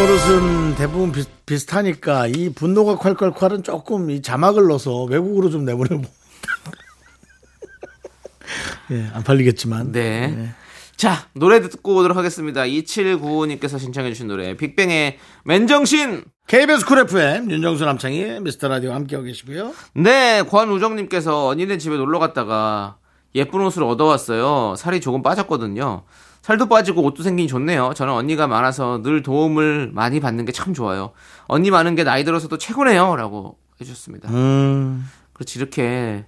[0.00, 6.00] 버릇은 대부분 비, 비슷하니까 이 분노가 콸콸콸은 조금 이 자막을 넣어서 외국으로 좀 내보내고.
[8.92, 9.92] 예, 안 팔리겠지만.
[9.92, 10.54] 네.
[10.96, 12.62] 자, 노래 듣고 오도록 하겠습니다.
[12.62, 16.24] 2795님께서 신청해주신 노래, 빅뱅의 맨정신!
[16.46, 19.74] KBS 쿨 FM 윤정수 남창희 미스터 라디오 함께하고 계시고요.
[19.96, 22.96] 네, 권우정님께서 언니네 집에 놀러 갔다가
[23.34, 24.76] 예쁜 옷을 얻어왔어요.
[24.78, 26.04] 살이 조금 빠졌거든요.
[26.50, 27.92] 살도 빠지고 옷도 생기니 좋네요.
[27.94, 31.12] 저는 언니가 많아서 늘 도움을 많이 받는 게 참 좋아요.
[31.46, 33.14] 언니 많은 게 나이 들어서도 최고네요.
[33.14, 34.28] 라고 해주셨습니다.
[34.30, 36.24] 음, 그렇지, 이렇게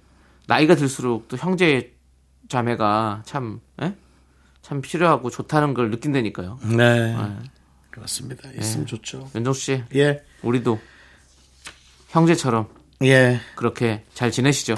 [0.47, 1.93] 나이가 들수록 또 형제
[2.47, 3.93] 자매가 참, 에?
[4.61, 6.57] 참 필요하고 좋다는 걸 느낀다니까요.
[6.63, 7.13] 네.
[7.17, 7.35] 네.
[7.91, 8.49] 그렇습니다.
[8.57, 9.29] 있으면 좋죠.
[9.35, 10.79] 윤정수 씨, 예, 우리도
[12.11, 12.69] 형제처럼
[13.03, 13.41] 예.
[13.55, 14.75] 그렇게 잘 지내시죠.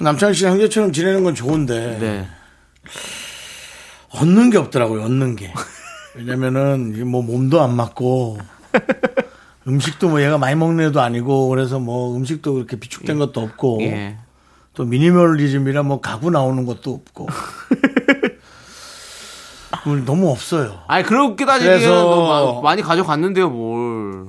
[0.00, 1.98] 남창희 씨 형제처럼 지내는 건 좋은데.
[1.98, 2.28] 네.
[4.12, 5.52] 얻는 게 없더라고요, 얻는 게.
[6.16, 8.38] 왜냐면은, 뭐 몸도 안 맞고,
[9.68, 14.16] 음식도 뭐 얘가 많이 먹는 애도 아니고, 그래서 뭐 음식도 그렇게 비축된 것도 없고, 예.
[14.74, 17.28] 또 미니멀리즘이라 뭐 가구 나오는 것도 없고.
[19.86, 20.80] 뭘 너무 없어요.
[20.88, 24.26] 아니 그렇게 따지기에는 그래서- 많이 가져갔는데요 뭘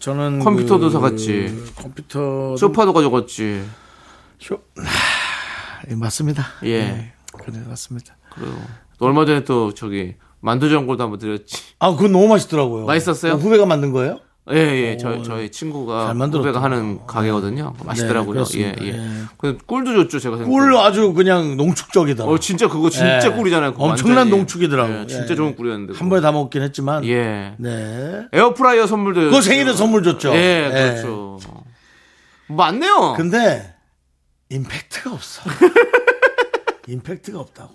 [0.00, 1.64] 저는 컴퓨터도 그 사갔지.
[1.76, 3.64] 컴퓨터 소파도 가져갔지
[4.40, 4.54] 쇼...
[4.76, 5.82] 하...
[5.90, 6.44] 예, 맞습니다.
[6.64, 7.12] 예.
[7.38, 8.16] 그래 맞습니다.
[8.34, 8.52] 그래요
[9.04, 12.84] 얼마 전에 또 저기 만두전골도 한번 드렸지 아 그건 너무 맛있더라고요.
[12.86, 13.32] 맛있었어요?
[13.32, 14.20] 어, 후배가 만든 거예요?
[14.52, 16.12] 예 예 저 저희 친구가.
[16.12, 18.82] 후배가 하는 가게거든요 맛있더라고요 그렇습니다.
[18.84, 19.00] 예예 예.
[19.38, 22.24] 그 꿀도 줬죠 제가 생각해 꿀 아주 그냥 농축적이다.
[22.26, 23.30] 어 진짜 그거 진짜 예.
[23.34, 24.36] 꿀이잖아요 그거 엄청난 완전히.
[24.42, 24.92] 농축이더라고.
[25.00, 25.34] 예, 진짜 예.
[25.34, 27.06] 좋은 꿀이었는데 한 번에 다 먹긴 했지만.
[27.06, 28.26] 예 네.
[28.34, 30.34] 에어프라이어 선물도 그거 생일에 선물 줬죠.
[30.34, 30.90] 예 예.
[31.00, 31.38] 그렇죠
[32.48, 33.74] 맞네요 근데
[34.50, 35.40] 임팩트가 없어.
[36.86, 37.72] 임팩트가 없다고.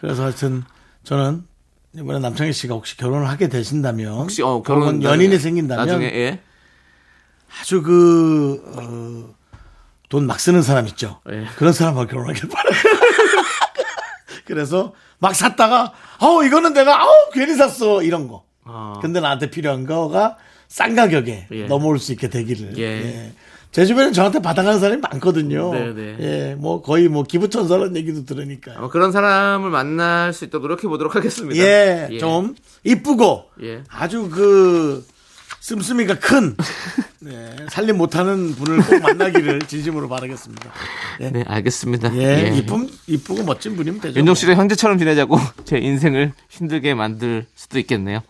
[0.00, 0.64] 그래서 하여튼
[1.04, 1.44] 저는
[1.96, 6.40] 이번에 남창희 씨가 혹시 결혼을 하게 되신다면 혹시 어 결혼 연인이 생긴다면 나중에 예
[7.60, 9.34] 아주 그, 어,
[10.08, 11.20] 돈 막 쓰는 사람 있죠.
[11.30, 11.44] 예.
[11.56, 12.74] 그런 사람하고 결혼하길 바라요.
[14.44, 18.02] 그래서 막 샀다가, 어, 이거는 내가, 아우, 괜히 샀어.
[18.02, 18.44] 이런 거.
[18.64, 18.98] 아.
[19.00, 20.36] 근데 나한테 필요한 거가
[20.68, 21.66] 싼 가격에 예.
[21.66, 22.76] 넘어올 수 있게 되기를.
[22.78, 23.32] 예.
[23.74, 23.80] 예.
[23.80, 25.72] 제 주변에 저한테 받아가는 사람이 많거든요.
[25.74, 26.16] 네, 네.
[26.20, 28.78] 예, 뭐 거의 뭐 기부천사라는 얘기도 들으니까요.
[28.78, 31.60] 아마 그런 사람을 만날 수 있도록 노력해 보도록 하겠습니다.
[31.60, 33.82] 예, 좀 이쁘고 예.
[33.88, 35.04] 아주 그
[35.60, 36.56] 씀씀이가 큰
[37.20, 40.70] 네, 살림 못하는 분을 꼭 만나기를 진심으로 바라겠습니다.
[41.20, 42.14] 예, 네, 알겠습니다.
[42.16, 42.56] 예, 예.
[42.56, 44.18] 이쁨 이쁘고 멋진 분이면 되죠.
[44.18, 48.20] 윤종 씨랑 형제처럼 지내자고 제 인생을 힘들게 만들 수도 있겠네요.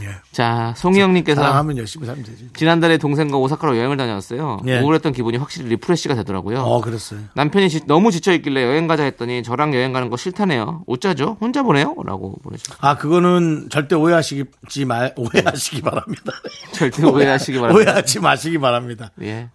[0.00, 0.08] 예.
[0.32, 2.48] 자, 송희영님께서 사랑하면 열심히 살면 되지.
[2.54, 4.58] 지난달에 동생과 오사카로 여행을 다녀왔어요.
[4.66, 4.80] 예.
[4.80, 6.60] 우울했던 기분이 확실히 refresh가 되더라고요.
[6.60, 7.20] 어, 그랬어요.
[7.34, 10.84] 남편이 지- 너무 지쳐 있길래 여행 가자 했더니 저랑 여행 가는 거 싫다네요.
[10.86, 11.36] 어쩌죠?
[11.40, 11.94] 혼자 보내요?
[12.04, 12.78] 라고 보내주셨어요.
[12.80, 16.32] 아, 그거는 절대 오해하시지 말, 오해하시기 바랍니다.
[16.72, 17.90] 절대 오해 하시기 바랍니다.
[17.90, 19.10] 오해하지 마시기 바랍니다.
[19.22, 19.48] 예.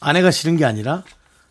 [0.00, 1.02] 아내가 싫은 게 아니라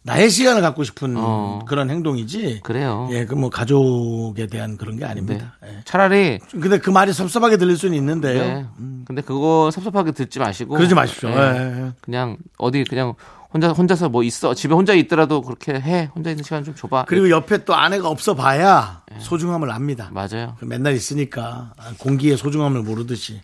[0.08, 1.60] 나의 시간을 갖고 싶은 어.
[1.68, 2.62] 그런 행동이지.
[2.64, 3.08] 그래요.
[3.12, 5.12] 예, 그 뭐 가족에 대한 그런 게 네.
[5.12, 5.58] 아닙니다.
[5.66, 5.82] 예.
[5.86, 8.42] 차라리 근데 그 말이 섭섭하게 들릴 수는 있는데요.
[8.42, 8.66] 네.
[9.06, 11.30] 근데 그거 섭섭하게 듣지 마시고 그러지 마십시오.
[11.30, 11.36] 예.
[11.36, 11.92] 예, 예.
[12.02, 13.14] 그냥 어디 그냥
[13.54, 17.06] 혼자 혼자서 뭐 있어 집에 혼자 있더라도 그렇게 해 혼자 있는 시간 좀 줘봐.
[17.08, 19.18] 그리고 옆에 또 아내가 없어 봐야 네.
[19.20, 20.10] 소중함을 압니다.
[20.12, 23.42] 맞아요, 그 맨날 있으니까 공기의 소중함을 모르듯이.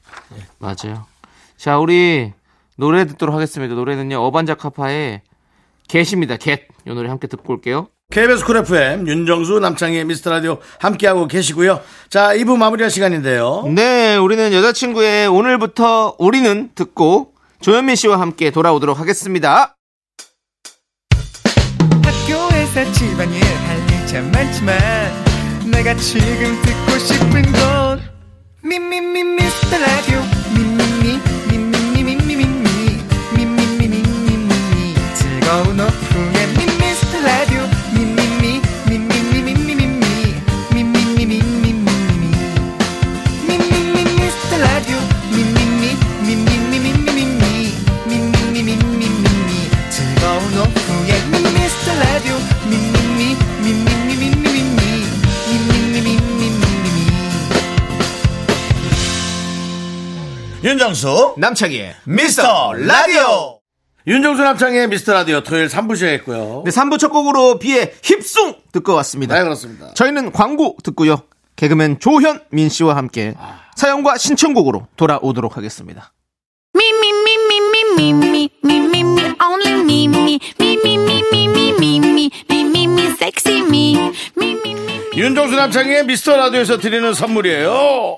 [0.59, 1.05] 맞아요.
[1.57, 2.33] 자 우리
[2.77, 3.75] 노래 듣도록 하겠습니다.
[3.75, 5.21] 노래는요 어반자카파의
[5.87, 6.37] Get입니다.
[6.37, 6.67] Get.
[6.87, 7.87] 이 노래 함께 듣고 올게요.
[8.11, 11.79] KBS 쿨 FM 윤정수 남창희의 미스터 라디오 함께하고 계시고요.
[12.09, 13.63] 자, 2부 마무리할 시간인데요.
[13.73, 19.75] 네, 우리는 여자친구의 오늘부터 우리는 듣고 조현민 씨와 함께 돌아오도록 하겠습니다.
[22.03, 24.77] 학교에서 집안일 할일참 많지만
[25.71, 28.01] 내가 지금 듣고 싶은 건
[28.61, 30.42] 미미미 미스터 라디오
[60.63, 63.59] 윤정수 남창희의 미스터 라디오
[64.07, 66.61] 윤정수 남창희의 미스터 라디오 토요일 3부 시작했고요.
[66.63, 69.35] 네, 3부 첫 곡으로 비의 힙송 듣고 왔습니다.
[69.35, 69.93] 네, 그렇습니다.
[69.93, 71.23] 저희는 광고 듣고요.
[71.57, 73.33] 개그맨 조현민 씨와 함께
[73.75, 76.13] 사연과 신청곡으로 돌아오도록 하겠습니다.
[85.15, 88.17] 윤정수 남창희의 미스터 라디오에서 드리는 선물이에요.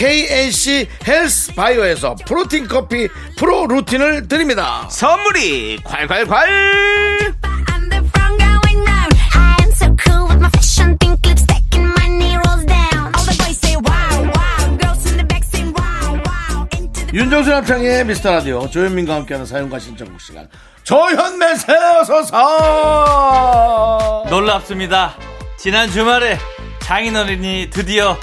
[0.00, 4.88] KNC 헬스 바이오에서 프로틴 커피 프로 루틴을 드립니다.
[4.88, 7.34] 선물이 콸콸콸!
[17.12, 20.48] 윤정수 남창의 미스터 라디오 조현민과 함께하는 사연과 신청곡 시간.
[20.84, 22.36] 조현매 세어서서
[24.30, 25.14] 놀랍습니다.
[25.58, 26.38] 지난 주말에
[26.80, 28.16] 장인 어른이 드디어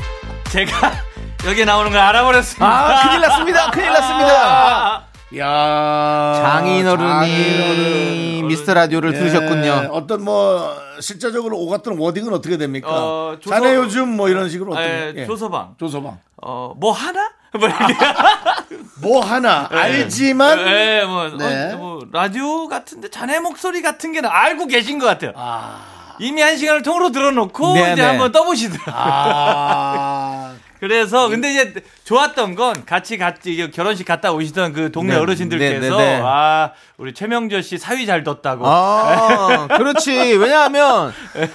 [0.50, 1.06] 제가
[1.48, 2.66] 여기 나오는 걸 알아버렸습니다.
[2.68, 3.72] 아, 큰일 났습니다.
[3.72, 5.04] 큰일 났습니다.
[5.38, 9.90] 야 장인어른이 미스터 라디오를 예, 들으셨군요.
[9.92, 12.88] 어떤 뭐 실제적으로 오갔던 워딩은 어떻게 됩니까?
[12.90, 15.26] 어, 조서- 자네 요즘 뭐 이런 식으로 어떤 예, 예.
[15.26, 15.76] 조서방.
[15.78, 17.30] 조서방 어, 뭐 하나?
[17.60, 17.68] 뭐.
[19.02, 21.74] 뭐 하나 알지만 예, 뭐, 네.
[21.74, 25.32] 어, 뭐 라디오 같은데 자네 목소리 같은 게는 알고 계신 것 같아요.
[25.36, 28.08] 아, 이미 한 시간을 통으로 들어놓고 네, 이제 네.
[28.08, 28.94] 한번 떠보시더라고요.
[28.96, 35.80] 아 그래서 근데 이제 좋았던 건 같이 같이 결혼식 갔다 오시던 그 동네 네, 어르신들께서
[35.80, 36.22] 네, 네, 네.
[36.24, 38.64] 아 우리 최명절 씨 사위 잘 뒀다고.
[38.66, 40.12] 아, 그렇지.
[40.38, 41.14] 왜냐하면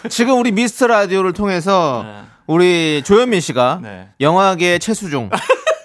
[0.08, 2.22] 지금 우리 미스터 라디오를 통해서 네.
[2.46, 4.08] 우리 조현민 씨가 네.
[4.20, 5.30] 영화계 최수종,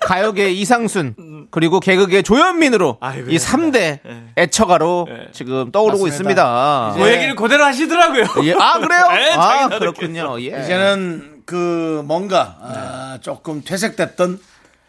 [0.01, 4.23] 가요계 이상순, 그리고 개그계 조현민으로 아이고, 이 3대 네.
[4.37, 5.27] 애처가로 네.
[5.31, 6.89] 지금 떠오르고 맞습니다.
[6.91, 6.93] 있습니다.
[6.97, 8.25] 그 얘기를 그대로 하시더라고요.
[8.43, 8.53] 예.
[8.53, 9.07] 아, 그래요?
[9.11, 9.69] 네, 아.
[9.69, 10.41] 그렇군요.
[10.41, 10.45] 예.
[10.47, 14.39] 이제는 그 뭔가 아, 조금 퇴색됐던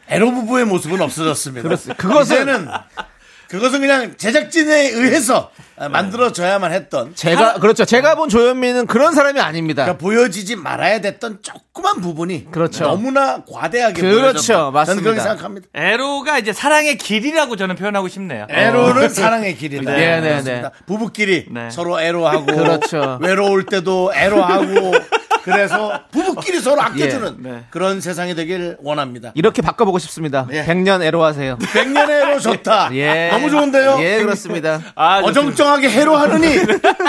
[0.08, 1.62] 에로 부부의 모습은 없어졌습니다.
[1.62, 2.02] 그렇습니다.
[2.02, 2.68] 그것은- 이제는
[3.48, 7.84] 그것은 그냥 제작진에 의해서 아, 만들어져야만 했던 제가 그렇죠.
[7.84, 9.84] 제가 본 조현민은 그런 사람이 아닙니다.
[9.84, 12.84] 그러니까 보여지지 말아야 됐던 조그만 부분이 그렇죠.
[12.84, 14.20] 너무나 과대하게 그렇죠.
[14.20, 14.42] 보여졌다.
[14.42, 15.02] 저는 맞습니다.
[15.04, 15.68] 그렇게 생각합니다.
[15.74, 18.46] 에로가 이제 사랑의 길이라고 저는 표현하고 싶네요.
[18.50, 19.92] 에로는 사랑의 길이다.
[19.92, 20.70] 네, 네, 그렇습니다.
[20.86, 21.70] 부부끼리 네.
[21.70, 23.18] 서로 에로하고 그렇죠.
[23.22, 24.64] 외로울 때도 에로하고
[25.52, 27.64] 그래서 부부끼리 서로 아껴주는 네.
[27.70, 29.32] 그런 세상이 되길 원합니다.
[29.34, 30.46] 이렇게 바꿔보고 싶습니다.
[30.52, 30.64] 예.
[30.64, 31.58] 백년 애로하세요.
[31.72, 32.90] 백년의 해로 좋다.
[32.94, 33.28] 예.
[33.32, 33.96] 너무 좋은데요?
[34.00, 34.80] 예, 그렇습니다.
[34.94, 36.46] 아, 어정쩡하게 해로하느니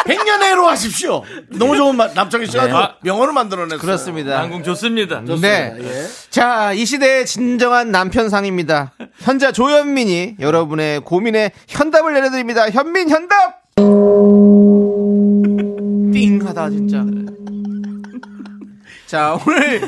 [0.06, 1.24] 백년의 해로 하십시오.
[1.50, 2.12] 너무 좋은 말.
[2.14, 2.72] 남창희 씨가 네.
[2.74, 3.80] 아주 명언을 만들어냈어요.
[3.80, 4.38] 그렇습니다.
[4.40, 5.22] 방금 좋습니다.
[5.42, 5.76] 네.
[5.80, 6.06] 예.
[6.30, 8.94] 자, 이 시대의 진정한 남편상입니다.
[9.20, 12.70] 현자 조현민이 여러분의 고민에 현답을 내려드립니다.
[12.70, 13.60] 현민 현답!
[16.12, 17.04] 띵 하다, 진짜.
[19.10, 19.82] 자, 오늘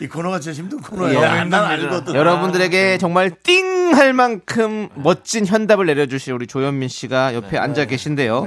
[0.00, 1.20] 이 코너가 제일 힘든 코너예요.
[1.20, 1.44] 예.
[1.44, 2.14] 난 알거든.
[2.14, 8.46] 여러분들에게 정말 띵 할 만큼 멋진 현답을 내려주실 우리 조현민 씨가 옆에 앉아 계신데요.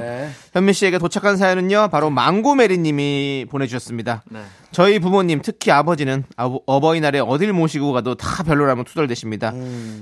[0.55, 0.59] 네.
[0.59, 4.23] 현민 씨에게 도착한 사연은요, 바로 망고메리 님이 보내주셨습니다.
[4.71, 9.51] 저희 부모님, 특히 아버지는 아버- 어버이날에 어딜 모시고 가도 다 별로라면 투덜대십니다.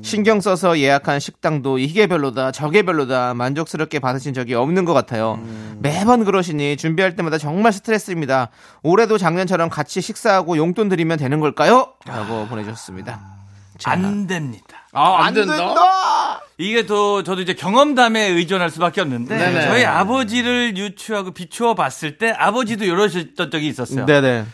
[0.03, 5.39] 신경 써서 예약한 식당도 이게 별로다, 저게 별로다, 만족스럽게 받으신 적이 없는 것 같아요.
[5.79, 8.49] 매번 그러시니 준비할 때마다 정말 스트레스입니다.
[8.83, 11.93] 올해도 작년처럼 같이 식사하고 용돈 드리면 되는 걸까요?
[12.05, 13.19] 라고 보내주셨습니다.
[13.85, 14.82] 안 됩니다.
[14.93, 16.41] 아, 안 된다!
[16.57, 19.61] 이게 또 저도 이제 경험담에 의존할 수밖에 없는데 네네.
[19.63, 24.05] 저희 아버지를 유추하고 비추어 봤을 때 아버지도 이러셨던 적이 있었어요.
[24.05, 24.45] 네네.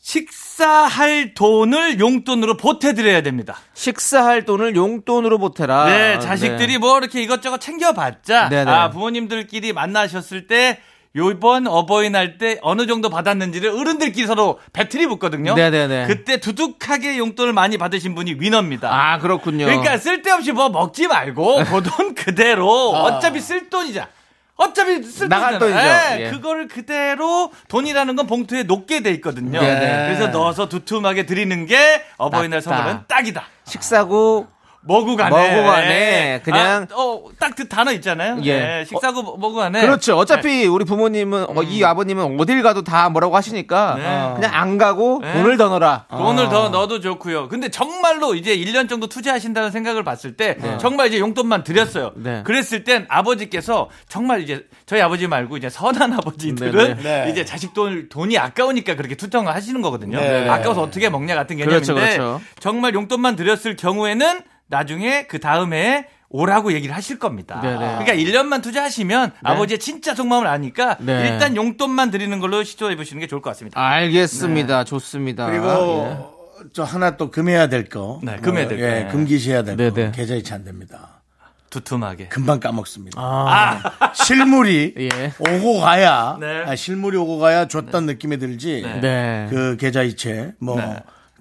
[0.00, 3.58] 식사할 돈을 용돈으로 보태드려야 됩니다.
[3.74, 5.84] 식사할 돈을 용돈으로 보태라.
[5.86, 8.70] 네, 자식들이 뭐 이렇게 이것저것 챙겨봤자 네네.
[8.70, 10.80] 아 부모님들끼리 만나셨을 때
[11.16, 15.54] 요번 어버이날 때 어느 정도 받았는지를 어른들끼리 서로 배틀이 붙거든요.
[15.54, 16.06] 네네네.
[16.06, 18.88] 그때 두둑하게 용돈을 많이 받으신 분이 위너입니다.
[18.92, 19.64] 아, 그렇군요.
[19.66, 24.08] 그러니까 쓸데없이 뭐 먹지 말고 그 돈 그대로 어차피 쓸 돈이자.
[24.56, 25.58] 어차피 쓸 돈이잖아.
[25.58, 25.78] 돈이죠.
[25.78, 26.30] 예, 예.
[26.30, 29.60] 그거를 그대로 돈이라는 건 봉투에 놓게 돼 있거든요.
[29.60, 30.06] 네네.
[30.06, 32.76] 그래서 넣어서 두툼하게 드리는 게 어버이날 낫다.
[32.76, 33.44] 선물은 딱이다.
[33.64, 34.48] 식사고
[34.88, 35.30] 먹고 가네.
[35.54, 36.40] 먹고 가네.
[36.44, 38.38] 그냥- 아, 어, 딱 그 단어 있잖아요.
[38.44, 38.80] 예.
[38.80, 38.84] 예.
[38.84, 39.80] 식사고 먹고 가네.
[39.80, 40.16] 그렇죠.
[40.16, 44.02] 어차피 우리 부모님은 어, 이 아버님은 어딜 가도 다 뭐라고 하시니까 네.
[44.36, 45.32] 그냥 안 가고 네.
[45.32, 46.06] 돈을 더 넣어라.
[46.10, 47.48] 돈을 더 넣어도 좋고요.
[47.48, 52.12] 근데 정말로 이제 1년 정도 투자하신다는 생각을 봤을 때 정말 이제 용돈만 드렸어요.
[52.16, 52.42] 네.
[52.44, 57.30] 그랬을 땐 아버지께서 정말 이제 저희 아버지 말고 이제 선한 아버지들은 네, 네.
[57.32, 60.20] 이제 자식 돈 돈이 아까우니까 그렇게 투정을 하시는 거거든요.
[60.20, 60.48] 네.
[60.48, 62.40] 아까워서 어떻게 먹냐 같은 개념인데 그렇죠, 그렇죠.
[62.60, 67.60] 정말 용돈만 드렸을 경우에는 나중에 그 다음에 오라고 얘기를 하실 겁니다.
[67.62, 67.76] 네네.
[67.76, 71.30] 그러니까 1년만 투자하시면 아버지의 진짜 속마음을 아니까 네.
[71.30, 73.80] 일단 용돈만 드리는 걸로 시도해 보시는 게 좋을 것 같습니다.
[73.80, 74.84] 알겠습니다.
[74.84, 75.46] 좋습니다.
[75.46, 76.34] 그리고
[76.74, 78.20] 저 하나 또 금해야 될 거.
[78.22, 78.84] 네, 금해야 될 거.
[78.84, 79.08] 예, 네.
[79.08, 79.94] 금기시해야 될 거.
[79.94, 80.12] 네네.
[80.12, 81.22] 계좌 이체 안 됩니다.
[81.70, 82.28] 두툼하게.
[82.28, 83.20] 금방 까먹습니다.
[83.20, 83.80] 아,
[84.14, 85.32] 실물이 예.
[85.38, 86.64] 오고 가야 네.
[86.66, 88.82] 아, 실물이 오고 가야 줬다는 느낌이 들지.
[89.00, 89.46] 네.
[89.50, 90.96] 그 계좌 이체 뭐 네.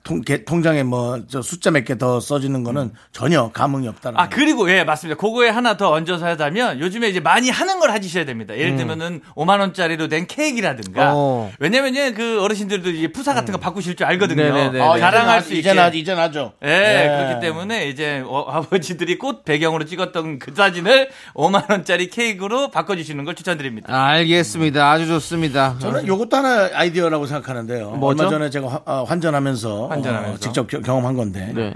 [0.08, 4.20] 통, 게- 통장에 뭐 저 숫자 몇 개 더 써지는 거는 전혀 감흥이 없다는.
[4.20, 5.20] 아, 그리고, 예, 맞습니다.
[5.20, 8.56] 그거에 하나 더 얹어서 하자면 요즘에 이제 많이 하는 걸 하시셔야 됩니다.
[8.58, 11.12] 예를 들면은 5만 원짜리로 된 케이크라든가.
[11.14, 11.52] 어.
[11.60, 14.42] 왜냐면요, 그 어르신들도 이제 푸사 같은 거 바꾸실 줄 알거든요.
[14.44, 14.80] 네네네.
[14.80, 15.60] 어, 아, 자랑할 수 있게.
[15.60, 16.54] 이제 나 이제 나죠.
[16.64, 17.08] 예, 네.
[17.28, 23.36] 그렇기 때문에 이제 어, 아버지들이 꽃 배경으로 찍었던 그 사진을 5만 원짜리 케이크로 바꿔주시는 걸
[23.36, 23.88] 추천드립니다.
[24.08, 24.92] 알겠습니다.
[24.92, 25.76] 아주 좋습니다.
[25.80, 27.92] 저는 요것도 하나 아이디어라고 생각하는데요.
[27.92, 28.24] 뭐죠?
[28.24, 30.34] 얼마 전에 제가 화- 어, 환전하면서, 환전하면서.
[30.36, 31.76] 어, 직접 겨- 경험한 건데 네.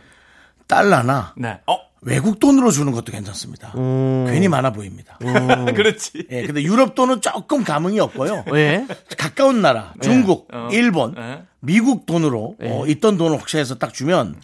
[0.67, 1.59] 달러나 네.
[1.67, 3.73] 어, 외국 돈으로 주는 것도 괜찮습니다.
[3.73, 5.17] 괜히 많아 보입니다.
[5.75, 6.27] 그렇지.
[6.31, 8.45] 예, 근데 유럽 돈은 조금 감흥이 없고요.
[8.51, 8.87] 왜?
[9.17, 10.69] 가까운 나라, 중국, 어.
[10.71, 11.43] 일본, 네.
[11.59, 14.35] 미국 돈으로 어, 있던 돈을 혹시 해서 딱 주면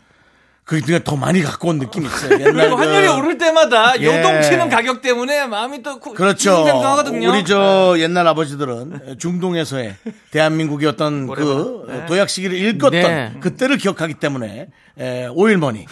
[0.68, 2.34] 그 그냥 더 많이 갖고 온 느낌이 있어요.
[2.42, 4.06] 옛날 그리고 그- 환율이 오를 때마다 예.
[4.06, 6.38] 요동치는 가격 때문에 마음이 또 구- 그렇죠.
[6.52, 7.30] 싱숭생숭하거든요.
[7.30, 9.96] 우리 저 옛날 아버지들은 중동에서의
[10.32, 12.06] 대한민국의 어떤 그 네.
[12.06, 13.34] 도약 시기를 읽었던 네.
[13.40, 14.68] 그때를 기억하기 때문에
[15.00, 15.86] 에, 오일머니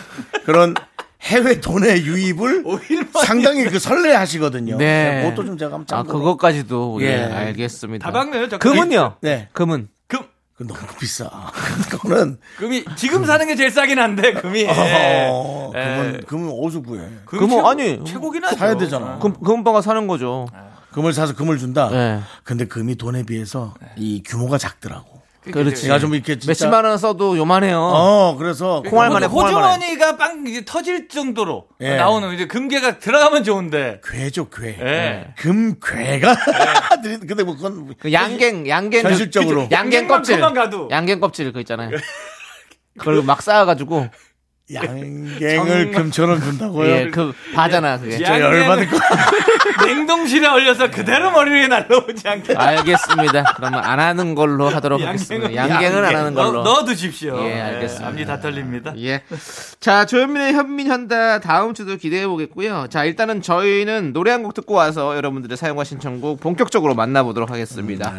[0.46, 0.76] 그런
[1.22, 2.66] 해외 돈의 유입을.
[3.26, 4.78] 상당히 그 설레하시거든요.
[4.78, 5.22] 네.
[5.24, 6.04] 그것도 좀 제가 한번 아.
[6.04, 7.16] 그것까지도 예, 예.
[7.24, 8.06] 알겠습니다.
[8.06, 9.16] 다박네요, 저 금은요?
[9.22, 9.48] 네.
[9.54, 9.95] 금은 금,
[10.58, 11.30] 그 너무 비싸.
[11.92, 14.66] 그거는 금이 지금 사는 게 제일 싸긴 한데 금이.
[14.70, 15.82] 어, 예.
[15.82, 17.02] 금은 금은 어디서 구해?
[17.26, 18.56] 금은 최고- 아니, 최고긴 하죠.
[18.56, 19.20] 사야 되잖아.
[19.20, 20.48] 금, 금방가 사는 거죠.
[20.94, 21.90] 금을 사서 금을 준다.
[21.90, 22.22] 네.
[22.46, 25.15] 근데 금이 돈에 비해서 이 규모가 작더라고.
[25.52, 25.84] 그렇지.
[25.84, 27.80] 제가 좀 이렇게 진짜 몇십만 원 써도 요만해요.
[27.80, 29.76] 어, 그래서 콩알만해, 콩알만해.
[29.86, 31.96] 호주머니가 빵 이제 터질 정도로 예.
[31.98, 34.02] 나오는 이제 금괴가 들어가면 좋은데.
[34.04, 34.78] 괴죠, 괴.
[34.80, 35.34] 예.
[35.38, 36.36] 금괴가
[37.28, 39.04] 근데 뭐 그건 그 양갱, 양갱.
[39.04, 39.68] 그- 현실적으로.
[39.72, 40.42] 양갱 껍질.
[40.92, 41.92] 양갱 껍질 그거 있잖아요.
[42.98, 44.08] 그걸 막 쌓아가지고
[44.74, 46.90] 양갱을 금처럼 준다고요?
[46.90, 48.18] 예, 그 바잖아 그게.
[48.24, 48.98] 저 열받을 거.
[49.86, 52.56] 냉동실에 얼려서 그대로 머리 위에 날라오지 않게.
[52.56, 53.54] 알겠습니다.
[53.58, 55.54] 그러면 안 하는 걸로 하도록 하겠습니다.
[55.54, 56.64] 양갱은 안 하는 걸로.
[56.64, 57.38] 넣 어 두십시오.
[57.46, 58.08] 예, 알겠습니다.
[58.08, 58.94] 앞니 다 털립니다.
[58.98, 59.22] 예.
[59.80, 62.88] 자, 조현민의 현민 현다 다음 주도 기대해 보겠고요.
[62.90, 68.14] 자, 일단은 저희는 노래 한 곡 듣고 와서 여러분들의 사연과 신청곡 본격적으로 만나보도록 하겠습니다.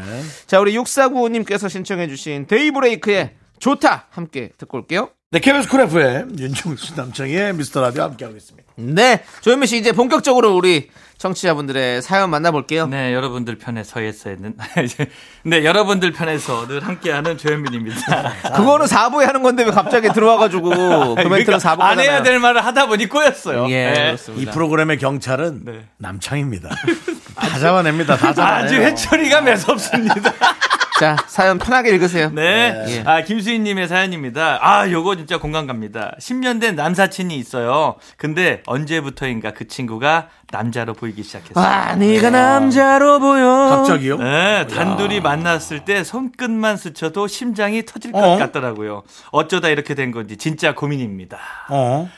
[0.46, 5.10] 자, 우리 6495님께서 신청해 주신 데이브레이크의 좋다 함께 듣고 올게요.
[5.32, 8.72] 네, KBS 쿨 FM 윤정수 남창희의 미스터 라디오 함께하고 있습니다.
[8.76, 12.86] 네, 조현민 씨 이제 본격적으로 우리 청취자분들의 사연 만나볼게요.
[12.86, 14.56] 네, 여러분들 편에 서 있어야는.
[15.42, 18.54] 네, 여러분들 편에서 늘 함께하는 조현민입니다.
[18.54, 22.86] 그거는 4부에 하는 건데 왜 갑자기 들어와가지고 그 멘트는 4부가 안 해야 될 말을 하다
[22.86, 23.68] 보니 꼬였어요.
[23.70, 23.94] 예, 네.
[23.94, 24.48] 그렇습니다.
[24.48, 25.88] 이 프로그램의 경찰은 네.
[25.98, 26.70] 남창입니다.
[27.36, 28.16] 다 잡아냅니다.
[28.16, 28.64] 다 잡아내요.
[28.64, 30.14] 아주 회초리가 매섭습니다.
[30.98, 32.30] 자, 사연 편하게 읽으세요.
[32.30, 32.84] 네.
[32.88, 33.02] 예.
[33.04, 34.58] 아, 김수희님의 사연입니다.
[34.62, 36.14] 아, 요거 진짜 공감 갑니다.
[36.18, 37.96] 10년 된 남사친이 있어요.
[38.16, 41.62] 근데 언제부터인가 그 친구가 남자로 보이기 시작했어요.
[41.62, 43.46] 아, 네가 남자로 보여.
[43.76, 44.16] 갑자기요?
[44.16, 48.38] 네, 단둘이 만났을 때 손끝만 스쳐도 심장이 터질 것 어?
[48.38, 49.02] 같더라고요.
[49.32, 51.36] 어쩌다 이렇게 된 건지 진짜 고민입니다.
[51.68, 52.08] 어.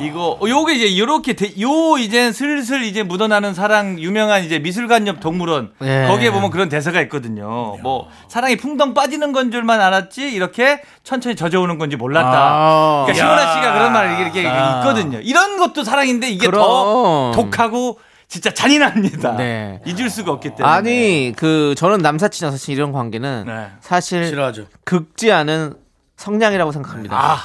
[0.00, 5.06] 이거 어, 요게 이제 요렇게 돼- 요 이제 슬슬 이제 묻어나는 사랑 유명한 이제 미술관
[5.06, 6.06] 옆 동물원 예.
[6.06, 7.76] 거기에 보면 그런 대사가 있거든요.
[7.82, 12.30] 뭐 사랑이 풍덩 빠지는 건 줄만 알았지 이렇게 천천히 젖어오는 건지 몰랐다.
[12.30, 13.04] 아.
[13.06, 14.80] 그러니까 시원아 씨가 그런 말 이렇게 아.
[14.80, 15.18] 있거든요.
[15.20, 16.62] 이런 것도 사랑인데 이게 그럼.
[16.62, 19.36] 더 독하고 진짜 잔인합니다.
[19.38, 19.80] 네.
[19.86, 20.68] 잊을 수가 없기 때문에.
[20.68, 23.66] 아니, 그, 저는 남사친, 여사친 이런 관계는 네.
[23.80, 24.66] 사실 싫어하죠.
[24.84, 25.74] 극지 않은
[26.16, 27.16] 성량이라고 생각합니다.
[27.18, 27.38] 아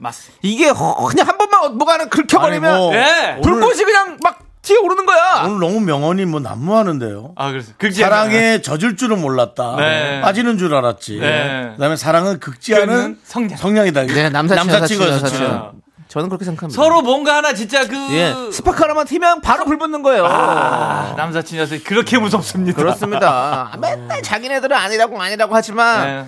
[0.00, 0.38] 맞습니다.
[0.42, 3.38] 이게 허- 그냥 한 번만 뭐가 하나 긁혀버리면 아니, 뭐 예.
[3.42, 5.44] 불꽃이 그냥 막 튀어 오르는 거야.
[5.46, 7.32] 오늘 너무 명언이 뭐 난무하는데요.
[7.36, 9.76] 아 그래서 사랑에 젖을 줄은 몰랐다.
[9.76, 10.20] 네.
[10.20, 11.18] 빠지는 줄 알았지.
[11.20, 11.70] 네.
[11.76, 13.56] 그다음에 사랑은 극지 않은 는 성냥.
[13.56, 14.02] 성량 이다.
[14.04, 15.46] 네, 남사친, 여사친, 여사친.
[15.46, 15.70] 아.
[16.08, 16.82] 저는 그렇게 생각합니다.
[16.82, 20.24] 서로 뭔가 하나 진짜 그 예, 스파크 하나만 튀면 바로 불 붙는 거예요.
[20.26, 22.76] 아, 남사친 여사 그렇게 무섭습니다.
[22.76, 23.72] 그렇습니다.
[23.78, 26.24] 맨날 자기네들은 아니라고 아니라고 하지만 네.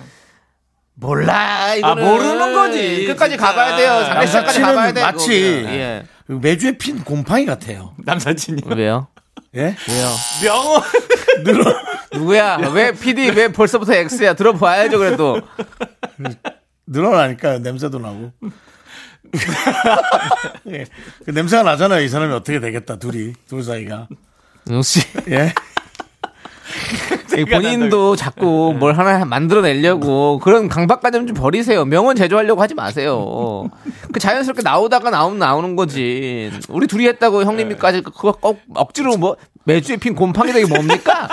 [0.95, 3.47] 몰라 이거는 아, 모르는 거지, 끝까지 진짜.
[3.47, 4.03] 가봐야 돼요.
[4.05, 5.01] 장례식까지 가봐야 돼.
[5.01, 5.33] 마치.
[5.67, 6.03] 예.
[6.27, 7.93] 매주에 핀 곰팡이 같아요.
[7.97, 9.07] 남사친이 왜요?
[9.55, 9.75] 예?
[9.89, 10.07] 왜요?
[10.43, 10.81] 명언
[11.43, 11.73] 늘어.
[12.13, 12.57] 누구야?
[12.73, 14.33] 왜 PD 왜 벌써부터 X야?
[14.35, 15.41] 들어봐야죠 그래도.
[16.87, 18.31] 늘어나니까 냄새도 나고.
[20.71, 20.85] 예.
[21.25, 22.01] 그 냄새가 나잖아요.
[22.01, 22.97] 이 사람이 어떻게 되겠다.
[22.97, 24.07] 둘이 둘 사이가.
[24.69, 25.53] 역시 예.
[27.49, 31.85] 본인도 자꾸 뭘 하나 만들어내려고 그런 강박관념 좀 버리세요.
[31.85, 33.69] 명언 제조하려고 하지 마세요.
[34.11, 36.51] 그 자연스럽게 나오다가 나오면 나오는 거지.
[36.69, 41.27] 우리 둘이 했다고 형님이까지 그거 꼭 억지로 뭐 매주에 핀 곰팡이 되게 뭡니까?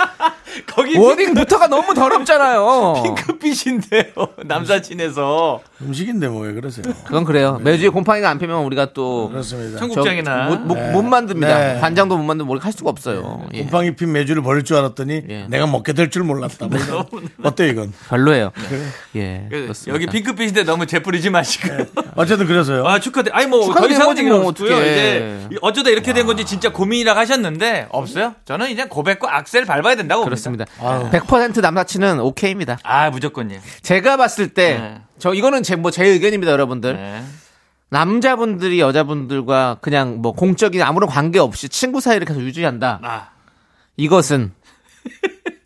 [0.65, 3.03] 거기 워딩부터가 너무 더럽잖아요.
[3.03, 4.03] 핑크빛인데요.
[4.45, 6.83] 남사친에서 음식인데 뭐왜 그러세요?
[7.05, 7.59] 그건 그래요.
[7.63, 9.79] 매주에 곰팡이가 안 피면 우리가 또 그렇습니다.
[9.79, 11.73] 청국장이나 못, 못, 못 만듭니다.
[11.75, 11.79] 네.
[11.79, 13.47] 간장도 못 만들면 우리가 할 수가 없어요.
[13.53, 13.61] 예.
[13.61, 15.45] 곰팡이 핀 메주를 버릴 줄 알았더니 예.
[15.49, 16.65] 내가 먹게 될 줄 몰랐다.
[16.67, 16.79] 뭐.
[17.43, 17.93] 어때 이건?
[18.09, 18.51] 별로예요.
[19.15, 19.47] 예.
[19.49, 19.71] 그.
[19.87, 21.67] 여기 핑크빛인데 너무 재뿌리지 마시고.
[22.15, 22.85] 어쨌든 그래서요.
[22.87, 23.29] 아 축하드.
[23.31, 24.73] 아니 뭐더 축하드리는 이상한 거지, 얘기는 뭐, 없고요.
[24.75, 24.87] 어떡해.
[25.51, 28.33] 이제 어쩌다 이렇게 된 건지 진짜 고민이라고 하셨는데 없어요.
[28.45, 30.65] 저는 이제 고백과 악셀 밟아야 된다고 그렇습니다.
[30.79, 31.19] 봅니다.
[31.19, 32.79] 100% 남사친은 오케이입니다.
[32.83, 33.61] 아 무조건이에요.
[33.81, 35.01] 제가 봤을 때, 네.
[35.17, 36.93] 저 이거는 제 뭐 제 의견입니다, 여러분들.
[36.95, 37.23] 네.
[37.89, 42.99] 남자분들이 여자분들과 그냥 뭐 공적인 아무런 관계 없이 친구 사이를 계속 유지한다.
[43.03, 43.29] 아
[43.97, 44.51] 이것은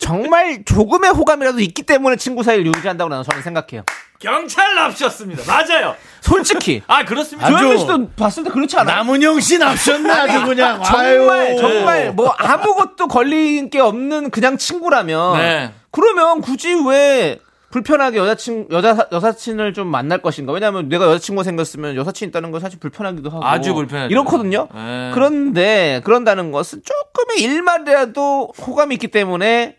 [0.04, 3.84] 정말 조금의 호감이라도 있기 때문에 친구 사이를 유지한다고 나는 저는 생각해요.
[4.20, 5.44] 경찰 납셨습니다.
[5.46, 5.96] 맞아요.
[6.22, 6.82] 솔직히.
[6.88, 7.50] 아 그렇습니다.
[7.50, 8.98] 조현민 씨도 봤을 때 그렇지 않아요?
[8.98, 10.82] 남은영 씨 납셨네 아주 그냥.
[10.84, 11.58] 정말 아유.
[11.58, 15.74] 정말 뭐 아무것도 걸린 게 없는 그냥 친구라면 네.
[15.92, 17.40] 그러면 굳이 왜
[17.72, 20.54] 불편하게 여자친 여자 여사친을 좀 만날 것인가?
[20.54, 24.12] 왜냐하면 내가 여자친구가 생겼으면 여사친 있다는 건 사실 불편하기도 하고 아주 불편하죠.
[24.12, 24.68] 이렇거든요.
[24.74, 25.12] 네.
[25.14, 29.78] 그런데 그런다는 것은 조금의 일말이라도 호감이 있기 때문에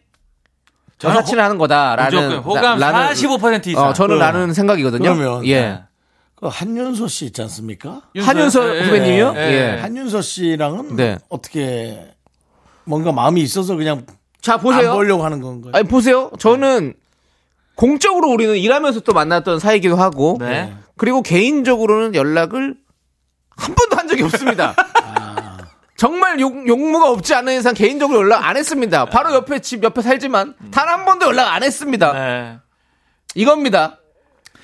[0.99, 3.89] 저는 여사친을 하는 거다라는 호감 라- 라는- 45% 이상.
[3.89, 4.21] 어, 저는 그럼.
[4.21, 5.03] 라는 생각이거든요.
[5.15, 5.83] 그러면 예.
[6.37, 8.03] 그 한윤서 씨 있지 않습니까?
[8.19, 9.35] 한윤서 예, 후배님이요?
[9.37, 9.53] 예, 예.
[9.77, 9.81] 예.
[9.81, 11.19] 한윤서 씨랑은 네.
[11.29, 12.11] 어떻게
[12.85, 14.05] 뭔가 마음이 있어서 그냥
[14.41, 14.93] 자안 보세요.
[14.93, 15.73] 보려고 하는 건가요?
[15.75, 16.31] 아니 보세요.
[16.39, 16.95] 저는
[17.77, 20.73] 공적으로 우리는 일하면서 또 만났던 사이기도 하고 네.
[20.97, 22.77] 그리고 개인적으로는 연락을
[23.57, 24.75] 한 번도 한 적이 없습니다.
[25.97, 29.05] 정말 욕, 용무가 없지 않은 이상 개인적으로 연락 안 했습니다.
[29.07, 32.13] 바로 옆에 집 옆에 살지만 단 한 번도 연락 안 했습니다.
[32.13, 32.59] 네.
[33.35, 33.99] 이겁니다.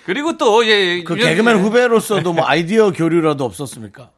[0.06, 4.10] 그리고 또 예, 그 이런- 개그맨 후배로서도 뭐 아이디어 교류라도 없었습니까?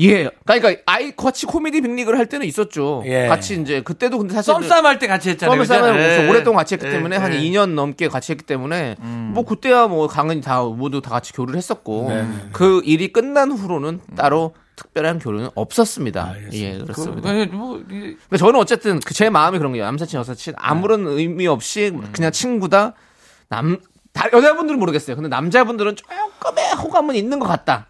[0.00, 0.30] 예.
[0.44, 3.02] 그러니까 아이 같이 코미디 빅리그를 할 때는 있었죠.
[3.06, 3.28] 예.
[3.28, 5.64] 같이 이제 그때도 근데 사실 썸싸움 할 때 같이 했잖아요.
[5.64, 6.28] 싸면 예.
[6.28, 7.38] 오랫동안 같이 했기 예, 때문에 한 예.
[7.40, 9.30] 2년 넘게 같이 했기 때문에 음.
[9.34, 12.26] 뭐 그때야 뭐 강은이 다 모두 다 같이 교류를 했었고 네.
[12.52, 16.34] 그 일이 끝난 후로는 따로 특별한 교류는 없었습니다.
[16.52, 17.32] 예, 그렇습니다.
[17.32, 19.84] 그, 뭐, 이- 근데 저는 어쨌든 그제 마음이 그런 거예요.
[19.86, 22.94] 남사친 여사친 아무런 의미 없이 그냥 친구다.
[23.48, 23.78] 남
[24.12, 25.16] 다, 여자분들은 모르겠어요.
[25.16, 27.86] 근데 남자분들은 조금의 호감은 있는 것 같다.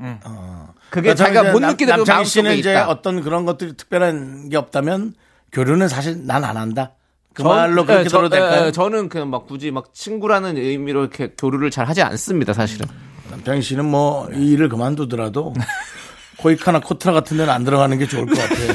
[0.90, 2.88] 그게 그러니까 자기가 못 남- 느끼는 남창희 씨는 이제 있다.
[2.88, 5.14] 어떤 그런 것들이 특별한 게 없다면
[5.51, 6.93] 교류는 사실 난 안 한다.
[7.34, 8.66] 그 전- 말로 그렇게 예, 저- 들어도 될까요?
[8.66, 12.86] 예, 저는 그냥 막 굳이 막 친구라는 의미로 이렇게 교류를 잘 하지 않습니다, 사실은.
[13.30, 15.55] 남창희 씨는 뭐 이 일을 그만두더라도
[16.43, 18.74] 코이카나 코트라 같은 데는 안 들어가는 게 좋을 것 같아요.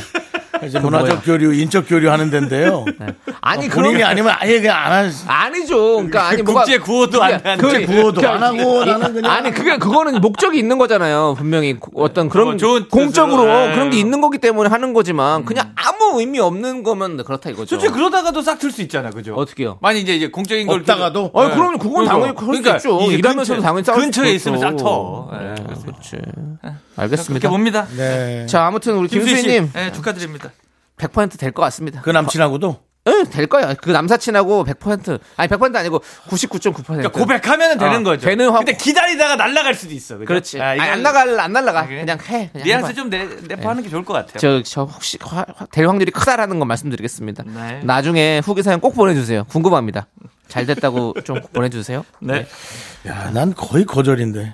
[0.66, 2.86] 이제 문화적 교류, 인적 교류 하는 데인데요.
[3.42, 5.12] 아니, 본인이 그런 아니면 아예 그냥 안 할.
[5.28, 5.94] 아니죠.
[5.96, 9.52] 그러니까 아니 뭐가 국제 구호도 안 그게- 하는 그게- 구호도 안 하고 나는 그냥 아니
[9.52, 11.36] 그게 그거는 목적이 있는 거잖아요.
[11.38, 13.74] 분명히 어떤 그런 그거 좋은 공적으로 뜻으로, 예.
[13.74, 17.68] 그런 게 있는 거기 때문에 하는 거지만 그냥 아무 의미 없는 거면 그렇다 이거죠.
[17.68, 19.36] 솔직히 그러다가도 싹틀수 있잖아, 그죠?
[19.36, 19.78] 어떻게요?
[19.82, 22.98] 만약 이제 이제 공적인 걸 없다가도 아, 그럼 그건 당연히 그럴 수 있죠.
[22.98, 24.76] 그러니까 일하면서도 근처에- 당연히 싸울 근처에 수 있으면 싹.
[24.78, 25.30] 터.
[25.34, 26.12] 예, 네, 그렇지.
[26.12, 27.50] 그렇게 알겠습니다.
[27.50, 27.88] 봅니다.
[27.96, 28.46] 네.
[28.48, 30.52] 자, 아무튼 우리 김수희 김수희님 예, 축하드립니다.
[30.98, 32.02] 100%될 것 같습니다.
[32.02, 33.74] 그 남친하고도 예, 될 거야.
[33.76, 36.84] 그 남사친하고 100% 아니 100% 아니고 99.9%.
[36.86, 38.26] 그러니까 고백하면 되는 어, 거죠.
[38.26, 40.16] 되는 확- 근데 기다리다가 날아갈 수도 있어.
[40.16, 40.26] 그죠?
[40.28, 40.60] 그렇지.
[40.62, 41.86] 아, 안 나갈 안 날라가.
[41.88, 42.02] 그래?
[42.02, 42.50] 그냥 해.
[42.52, 42.94] 그냥 뉘앙스 해봐.
[42.96, 44.40] 좀 내, 내포하는 게 좋을 것 같아요.
[44.40, 47.44] 저, 저 혹시 화- 화- 될 확률이 크다라는 건 말씀드리겠습니다.
[47.48, 47.80] 네.
[47.86, 49.46] 나중에 후기 사연 꼭 보내주세요.
[49.46, 50.08] 궁금합니다.
[50.50, 52.04] 잘 됐다고 좀 보내주세요.
[52.20, 52.46] 네.
[53.08, 54.54] 야, 난 거의 거절인데.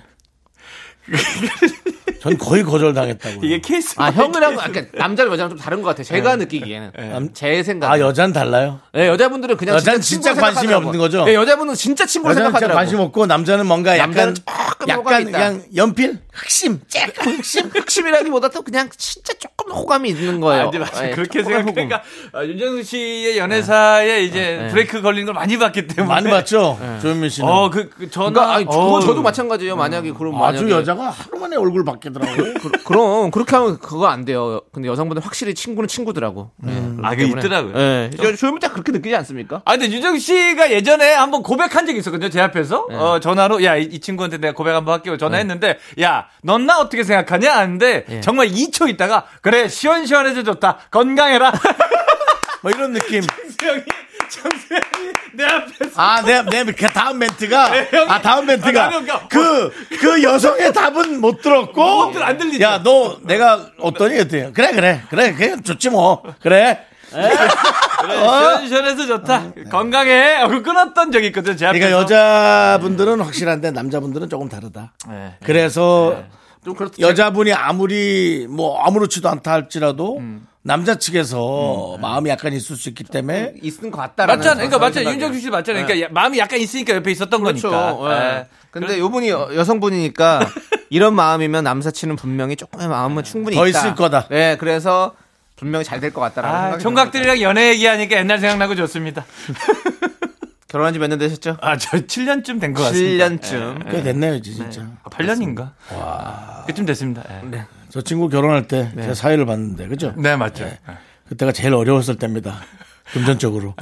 [2.20, 3.40] 전 거의 거절 당했다고.
[3.44, 3.94] 이게 케이스.
[3.98, 6.04] 아 형이랑 아까 남자랑 여자랑 좀 다른 것 같아요.
[6.04, 7.90] 제가 느끼기에는 제 생각.
[7.90, 8.80] 아, 여자는 달라요?
[8.92, 10.88] 네, 여자분들은 그냥 여자는 진짜, 진짜 친구로 관심이 생각하더라고.
[10.88, 11.24] 없는 거죠?
[11.24, 12.76] 네, 여자분은 진짜 진짜 생각하더라고.
[12.76, 15.24] 관심 없고 남자는 뭔가 약간 조금 약간.
[15.24, 20.68] 그냥 연필 흑심 쬐끔 흑심 흑심이라기보다 또 그냥 진짜 조금 호감이 있는 거예요.
[20.68, 21.06] 아니, 맞아.
[21.08, 21.42] 예, 그렇게.
[21.42, 22.02] 생각하니까
[22.32, 24.68] 아, 윤정수 씨의 연애사에 이제 네.
[24.68, 28.30] 브레이크 걸리는 걸 많이 봤기 때문에 많이 봤죠 조현민 씨는 어, 그, 그 전화.
[28.30, 29.00] 그러니까 아니, 어.
[29.00, 29.76] 저도 마찬가지예요.
[29.76, 34.06] 만약에 그럼 아주 만약에 여자가 하루 만에 얼굴 바 뀌더라고요 그, 럼 그렇게 하면 그거
[34.06, 34.60] 안 돼요.
[34.72, 36.50] 근데 여성분들 확실히 친구는 친구더라고.
[36.66, 37.40] 예, 그렇기 아, 그게 때문에.
[37.40, 37.74] 있더라고요.
[37.76, 38.10] 예.
[38.16, 39.62] 저- 조현민 딱 그렇게 느끼지 않습니까?
[39.64, 42.86] 아, 근데 윤정 씨가 예전에 한번 고백한 적이 있었거든요, 제 앞에서.
[42.90, 45.16] 어, 전화로, 야, 이, 이 친구한테 내가 고백 한번 할게요.
[45.16, 47.52] 전화했는데, 야, 넌 나 어떻게 생각하냐?
[47.52, 48.20] 하는데, 예.
[48.20, 50.78] 정말 2초 있다가, 그래, 시원시원해서 좋다.
[50.90, 51.52] 건강해라.
[52.62, 53.20] 뭐 이런 느낌
[55.34, 56.00] 내 앞에서.
[56.00, 60.72] 아 내 내 그 다음 멘트가 형이- 아 다음 멘트가 아, 나는 그러니까 그그 여성의
[60.72, 62.64] 답은 못 들었고 못 안 들리죠?
[62.64, 67.30] 야 너 내가 어떠니 그랬더니 그래 그래 그래 그냥 좋지 뭐 그래 그래,
[68.10, 69.52] 시원시원해서 좋다.
[69.70, 70.34] 건강해.
[70.34, 71.86] 하고 끊었던 적이 있거든요, 제 앞에서.
[71.86, 75.36] 그러니까 여자분들은 확실한데 남자분들은 조금 다르다 네.
[75.44, 76.24] 그래서
[76.64, 77.00] 좀 그렇죠.
[77.00, 80.20] 여자분이 아무리 뭐 아무렇지도 않다 할지라도
[80.66, 84.38] 남자 측에서 마음이 약간 있을 수 있기 때문에 있는 것 같다라는.
[84.38, 84.54] 맞잖아.
[84.56, 84.92] 그러니까 맞잖아.
[85.10, 85.12] 생각이에요.
[85.12, 85.84] 윤정수 씨 맞잖아요.
[85.86, 87.70] 그러니까 야- 마음이 약간 있으니까 옆에 있었던 그렇죠.
[87.70, 88.10] 거니까.
[88.10, 88.38] 예.
[88.38, 88.46] 예.
[88.70, 90.48] 근데 요분이 여- 여성분이니까
[90.88, 93.78] 이런 마음이면 남사친은 분명히 조금의 마음은 충분히 더 있다.
[93.78, 94.26] 있을 거다.
[94.28, 95.14] 네, 그래서
[95.56, 99.24] 분명히 잘 될 것 같다라는 아, 생각이 총각들이랑 연애 얘기하니까 옛날 생각나고 좋습니다.
[100.68, 101.56] 결혼한 지 몇 년 되셨죠?
[101.60, 103.28] 아, 저 7년쯤 된 것 같습니다.
[103.28, 103.90] 7년쯤.
[103.92, 105.70] 꽤 됐네요 이제 진짜 아, 8년인가?
[105.92, 106.64] 와.
[106.66, 107.22] 그쯤 됐습니다.
[107.30, 107.64] 예.
[107.94, 110.68] 저 친구 결혼할 때제 사회를 봤는데 그죠 네, 맞죠.
[111.28, 112.56] 그때가 제일 어려웠을 때입니다
[113.12, 113.76] 금전적으로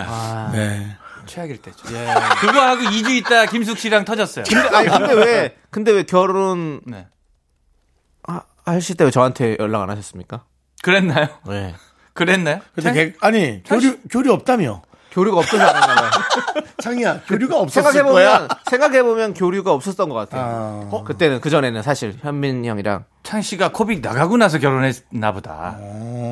[0.52, 0.86] 네
[1.24, 1.78] 최악일 때죠.
[2.38, 4.44] 그거 하고 2주 있다 김숙 씨랑 터졌어요.
[4.46, 7.06] 근데, 아니, 근데 왜, 근데 왜 결혼 네.
[8.24, 10.44] 하- 하실 때 왜 저한테 연락 안 하셨습니까?
[10.82, 11.28] 그랬나요?
[11.48, 11.74] 네.
[12.12, 12.60] 그랬나요?
[12.74, 14.82] 근데 걔- 아니 교류 교류 없다며
[15.12, 16.10] 교류가 없어서 안 했나 봐요.
[16.82, 17.92] 창이야 교류가 없었을 거야
[18.38, 20.42] 생각해보면, 생각해보면 교류가 없었던 것 같아요.
[20.42, 20.88] 아.
[20.90, 21.04] 어?
[21.04, 23.04] 그때는, 그전에는 사실, 현민 형이랑.
[23.22, 25.76] 창 씨가 코빅 나가고 나서 결혼했나 보다.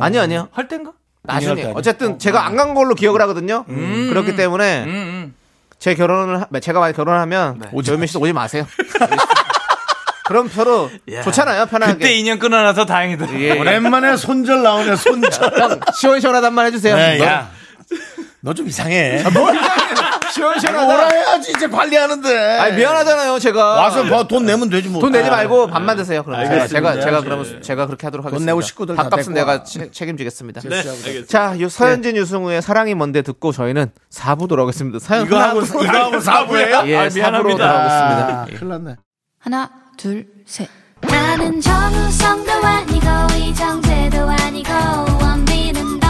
[0.01, 0.49] 아니요, 아니요.
[0.53, 0.93] 할 땐가?
[1.23, 1.63] 나중에.
[1.63, 1.73] 아니요.
[1.77, 3.65] 어쨌든 제가 안 간 걸로 기억을 하거든요.
[3.67, 5.35] 그렇기 때문에 음, 음.
[5.79, 8.67] 제 결혼을, 하- 제가 만약 결혼하면 오지 조현민 씨도 오지 마세요.
[10.27, 10.89] 그럼 서로
[11.25, 11.93] 좋잖아요, 편하게.
[11.95, 13.39] 그때 인연 끊어놔서 다행이다.
[13.41, 13.59] 예.
[13.59, 16.95] 오랜만에 손절 나오네 손절 형, 시원시원하단 말 해주세요.
[16.97, 17.51] 네, 너- 야
[18.43, 19.23] 너좀 이상해
[20.33, 20.87] 시원시원하다.
[20.95, 23.65] 오라 해야지 이제 관리하는데 아니, 미안하잖아요, 제가.
[23.77, 25.33] 와서 뭐 돈 내면 되지 뭐 돈 내지 아.
[25.33, 26.23] 말고 밥만 드세요.
[26.23, 26.67] 그럼 제가.
[26.69, 28.51] 제가, 제가 그러면 제가 그렇게 하도록 하겠습니다.
[28.51, 29.63] 내고 식구들 다 밥값은 내가 와.
[29.65, 30.61] 채- 책임지겠습니다.
[30.63, 31.27] 네, 알겠습니다.
[31.27, 35.01] 자, 요 서현진 유승우의 사랑이 뭔데 듣고 저희는 4부 돌아오겠습니다.
[35.01, 36.83] 사연 이거 하고 이거 하고 사부예요?
[36.87, 37.57] 예, 아, 4부로 미안합니다.
[37.57, 38.41] 돌아오겠습니다.
[38.43, 38.97] 아, 큰일 났네
[39.41, 40.69] 하나, 둘, 셋.
[41.01, 43.07] 나는 정우성도 아니고,
[43.39, 44.73] 이정재도 아니고,
[45.23, 46.10] 원빈은 더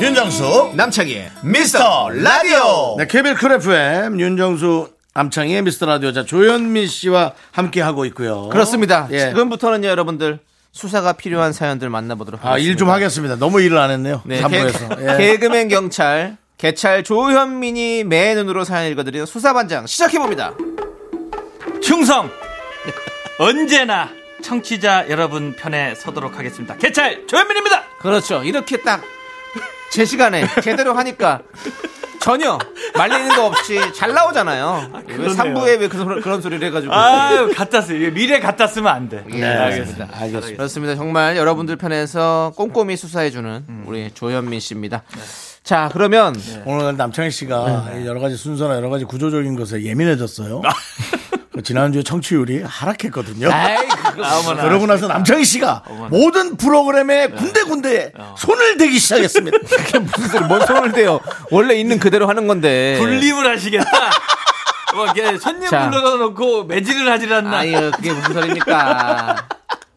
[0.00, 7.80] 윤정수 남창희의 미스터 라디오 네, 쿨 FM 윤정수 남창희의 미스터 라디오 자 조현민 씨와 함께
[7.80, 9.08] 하고 있고요 그렇습니다.
[9.10, 9.30] 예.
[9.30, 10.38] 지금부터는요, 여러분들
[10.70, 12.54] 수사가 필요한 사연들 만나보도록 하겠습니다.
[12.54, 13.34] 아, 일 좀 하겠습니다.
[13.36, 14.22] 너무 일을 안 했네요.
[14.24, 15.16] 네, 3부에서.
[15.18, 20.54] 개, 개그맨 경찰 개찰 조현민이 매 눈으로 사연 읽어드리는 수사반장 시작해봅니다.
[21.82, 22.30] 충성
[23.40, 24.10] 언제나
[24.42, 26.76] 청취자 여러분 편에 서도록 하겠습니다.
[26.76, 27.82] 개찰 조현민입니다.
[28.00, 28.44] 그렇죠.
[28.44, 29.02] 이렇게 딱
[29.92, 31.42] 제 시간에 제대로 하니까
[32.20, 32.58] 전혀
[32.96, 34.90] 말리는 거 없이 잘 나오잖아요.
[35.06, 35.34] 왜 그러네요.
[35.34, 36.92] 3부에 왜 그런, 그런 소리를 해가지고.
[36.92, 39.24] 아유 갖다 쓰 미래 갖다 쓰면 안 돼.
[39.32, 40.08] 예, 네, 알겠습니다.
[40.12, 40.56] 알겠습니다.
[40.56, 40.94] 그렇습니다.
[40.96, 43.84] 정말 여러분들 편에서 꼼꼼히 수사해주는 음.
[43.86, 45.04] 우리 조현민 씨입니다.
[45.62, 46.34] 자, 그러면
[46.64, 48.06] 오늘 남창희 씨가 네.
[48.06, 50.62] 여러 가지 순서나 여러 가지 구조적인 것에 예민해졌어요.
[51.58, 53.48] 그 지난주에 청취율이 하락했거든요.
[54.60, 59.58] 그러고 나서 남창희 씨가 모든 프로그램에 군데군데 손을 대기 시작했습니다.
[59.66, 61.18] 그게 무슨 소리, 뭔 손을 대요.
[61.50, 62.96] 원래 있는 그대로 하는 건데.
[63.00, 63.84] 분립을 하시겠다.
[64.94, 65.90] 뭐 이게 손님 자.
[65.90, 67.58] 불러다 놓고 매질을 하질 않나.
[67.58, 69.48] 아유, 그게 무슨 소리입니까?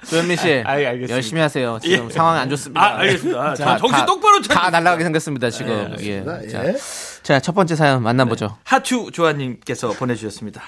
[0.09, 1.14] 조현민 씨, 아이, 알겠습니다.
[1.14, 1.78] 열심히 하세요.
[1.82, 2.14] 지금 예.
[2.14, 2.82] 상황이 안 좋습니다.
[2.82, 3.39] 아, 알겠습니다.
[3.39, 4.57] 아, 자, 자, 정신 다- 똑바로 차리세요.
[4.64, 5.95] 다 날아가게 생겼습니다, 지금.
[5.99, 6.24] 예.
[6.43, 6.47] 예.
[6.49, 6.64] 자,
[7.22, 8.57] 자, 첫 번째 사연 만나보죠.
[8.64, 10.62] 하추 조아님께서 보내주셨습니다.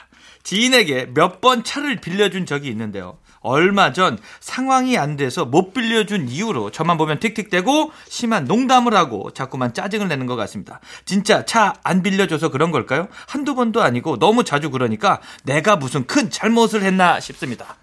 [0.43, 3.17] 지인에게 몇 번 차를 빌려준 적이 있는데요.
[3.41, 9.73] 얼마 전 상황이 안 돼서 못 빌려준 이유로 저만 보면 틱틱대고 심한 농담을 하고 자꾸만
[9.73, 10.79] 짜증을 내는 것 같습니다.
[11.05, 13.09] 진짜 차 안 빌려줘서 그런 걸까요?
[13.27, 17.75] 한두 번도 아니고 너무 자주 그러니까 내가 무슨 큰 잘못을 했나 싶습니다.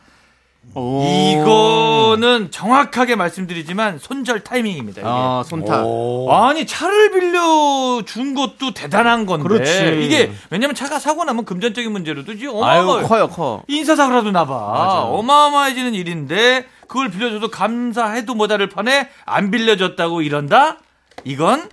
[0.75, 5.01] 이거는 정확하게 말씀드리지만 손절 타이밍입니다.
[5.01, 5.09] 이게.
[5.11, 5.83] 아, 손타.
[6.31, 10.05] 아니 차를 빌려 준 것도 대단한 건데 그렇지.
[10.05, 12.51] 이게 왜냐면 차가 사고 나면 금전적인 문제로도 아유,
[12.83, 13.63] 어마어마 커요, 커.
[13.69, 14.55] 인사사고라도 나봐
[15.11, 20.79] 어마어마해지는 일인데 그걸 빌려줘도 감사해도 모자를 판에 안 빌려줬다고 이런다
[21.25, 21.69] 이건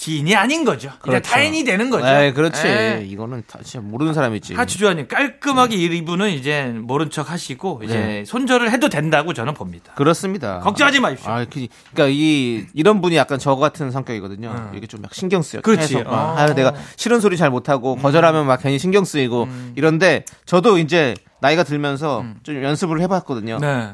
[0.00, 1.30] 지인이 아닌 거죠 이제 그렇죠.
[1.30, 2.66] 타인이 되는 거죠 에이, 그렇지.
[2.66, 3.04] 예.
[3.06, 4.54] 이거는 다 진짜 모르는 사람이지.
[4.54, 8.24] 하추주아님 깔끔하게 이분은 이제 모른 척 하시고 이제 네.
[8.24, 10.60] 손절을 해도 된다고 저는 봅니다 그렇습니다.
[10.60, 11.30] 걱정하지 마십시오.
[11.30, 14.70] 아, 그, 그러니까 이 이런 분이 약간 저 같은 성격이거든요.
[14.74, 15.60] 이게 좀 막 신경 쓰여.
[15.60, 15.96] 그렇지.
[15.96, 16.00] 어.
[16.00, 16.38] 음.
[16.38, 21.62] 아유, 내가 싫은 소리 잘 못하고 거절하면 막 괜히 신경 쓰이고 이런데 저도 이제 나이가
[21.62, 23.56] 들면서 좀 연습을 해봤거든요.
[23.56, 23.60] 음.
[23.60, 23.90] 네.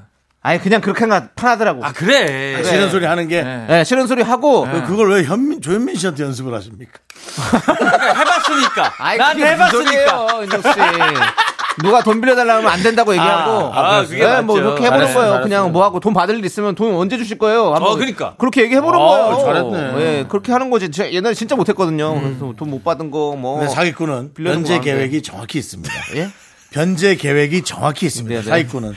[0.46, 1.84] 아예 그냥 그렇게 하면 편하더라고.
[1.84, 3.64] 아 그래 싫은 소리 하는 게 네.
[3.68, 6.92] 네, 싫은 소리 하고 그걸 왜 현민 조현민 씨한테 연습을 하십니까?
[7.90, 10.68] 해봤으니까 아이, 난 해봤으니까 윤정 씨.
[11.82, 13.70] 누가 돈 빌려달라면 안 된다고 얘기하고.
[13.74, 14.66] 아, 그게 네, 뭐 맞죠.
[14.68, 15.30] 이렇게 해보는 잘했어요, 거예요.
[15.32, 15.42] 잘했어요.
[15.42, 17.74] 그냥 뭐 하고 돈 받을 일 있으면 돈 언제 주실 거예요?
[17.74, 18.34] 한번 어, 그러니까.
[18.38, 19.38] 그렇게 얘기해보는 아, 거예요.
[19.44, 20.00] 잘했네.
[20.00, 20.90] 예, 그렇게 하는 거지.
[20.90, 22.18] 제가 옛날에 진짜 못했거든요.
[22.20, 23.58] 그래서 돈 못 받은 거 뭐.
[23.58, 24.80] 근데 사기꾼은 빌려준 하는데.
[24.80, 25.92] 계획이 정확히 있습니다.
[26.16, 26.28] 예?
[26.76, 28.38] 변제 계획이 정확히 있습니다.
[28.38, 28.50] 네, 네.
[28.50, 28.94] 사기꾼은.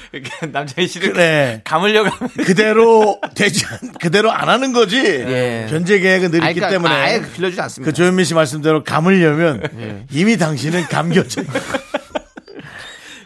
[0.52, 1.62] 남자희 씨를 그래.
[1.64, 4.98] 감으려고 하면 그대로 되지 않, 그대로 안 하는 거지.
[4.98, 5.66] 예.
[5.70, 6.94] 변제 계획은 늘 있기 그러니까 때문에.
[6.94, 7.90] 아예 빌려주지 않습니다.
[7.90, 10.04] 그 조현민 씨 말씀대로 감으려면 예.
[10.12, 11.42] 이미 당신은 감겨져.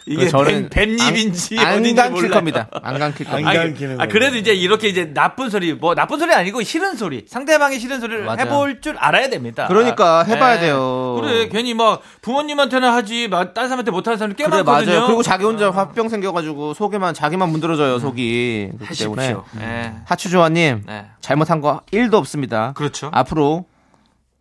[0.06, 2.30] 이게 뱀, 뱀잎인지 안, 안 감킬.
[2.30, 2.68] 겁니다.
[2.82, 3.50] 안 감킬 안 겁니다.
[3.50, 7.26] 아니, 감기는 아, 그래도 이제 이렇게 이제 나쁜 소리, 뭐 나쁜 소리 아니고 싫은 소리,
[7.28, 8.42] 상대방의 싫은 소리를 맞아요.
[8.42, 9.68] 해볼 줄 알아야 됩니다.
[9.68, 10.60] 그러니까 해봐야 예.
[10.60, 11.18] 돼요.
[11.22, 14.92] 그래, 괜히 막 부모님한테는 하지, 막 다른 사람한테 못하는 사람이 꽤 그래 많거든요.
[14.94, 15.08] 맞아요.
[15.08, 18.72] 그리고 자기 혼자 화병 생겨가지고 속에만 자기만 문드러져요 속이.
[18.78, 19.44] 그렇기 때문에 하십시오.
[19.62, 19.94] 예.
[20.06, 21.06] 하추조아님 네.
[21.22, 22.74] 잘못한 거 1도 없습니다.
[22.76, 23.10] 그렇죠.
[23.14, 23.66] 앞으로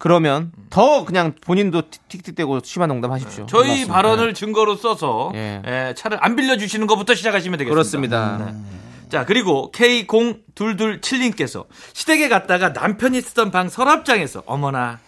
[0.02, 3.46] 그러면 더 그냥 본인도 틱틱대고 심한 농담 하십시오.
[3.46, 3.94] 저희 고맙습니다.
[3.94, 5.62] 발언을 증거로 써서 예.
[5.64, 7.72] 예, 차를 안 빌려주시는 것부터 시작하시면 되겠습니다.
[7.72, 8.52] 그렇습니다.
[9.10, 14.98] 자, 그리고 K0227님께서 시댁에 갔다가 남편이 쓰던 방 서랍장에서 어머나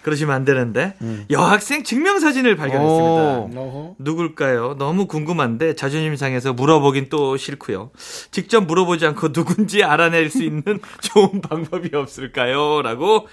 [0.00, 0.94] 그러시면 안 되는데
[1.30, 3.60] 여학생 증명사진을 발견했습니다.
[3.60, 3.94] 오.
[3.98, 4.76] 누굴까요?
[4.78, 7.90] 너무 궁금한데 자존심 상해서 물어보긴 또 싫고요.
[8.30, 10.62] 직접 물어보지 않고 누군지 알아낼 수 있는
[11.02, 12.80] 좋은 방법이 없을까요?
[12.80, 13.28] 라고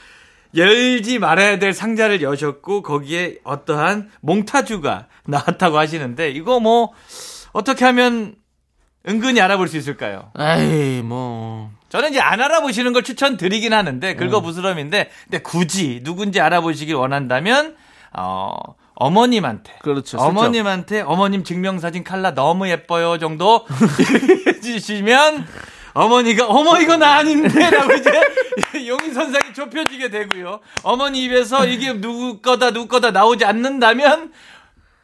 [0.55, 6.91] 열지 말아야 될 상자를 여셨고 거기에 어떠한 몽타주가 나왔다고 하시는데 이거 뭐
[7.53, 8.35] 어떻게 하면
[9.07, 10.31] 은근히 알아볼 수 있을까요?
[10.37, 16.95] 에이 뭐 저는 이제 안 알아보시는 걸 추천드리긴 하는데 긁어 부스럼인데 근데 굳이 누군지 알아보시길
[16.95, 17.75] 원한다면
[18.17, 18.53] 어
[18.95, 20.17] 어머님한테 그렇죠.
[20.19, 23.65] 어머님한테 어머님 증명사진 칼라 너무 예뻐요 정도
[24.47, 25.47] 해주시면
[25.93, 28.11] 어머니가 어머 나 아닌데라고 이제
[28.87, 30.59] 용인선상이 좁혀지게 되고요.
[30.83, 34.31] 어머니 입에서 이게 누구 거다 누구 거다 나오지 않는다면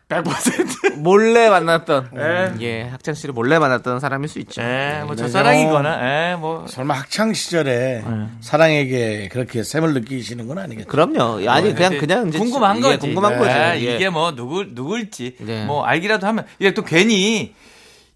[0.09, 2.53] 100% 몰래 만났던 예.
[2.61, 4.61] 예 학창 시절 몰래 만났던 사람일 수 있죠.
[4.61, 6.65] 예, 뭐 네, 첫사랑이거나, 예, 뭐.
[6.67, 8.03] 설마 학창 시절에
[8.39, 10.87] 사랑에게 그렇게 샘을 느끼시는 건 아니겠죠?
[10.87, 11.49] 그럼요.
[11.49, 12.99] 아니 그냥 그냥 이제 궁금한 예, 거지.
[12.99, 13.87] 궁금한 예, 거지.
[13.87, 13.95] 예.
[13.95, 15.65] 이게 뭐 누구 누굴지 네.
[15.65, 17.53] 뭐 알기라도 하면 이게 또 괜히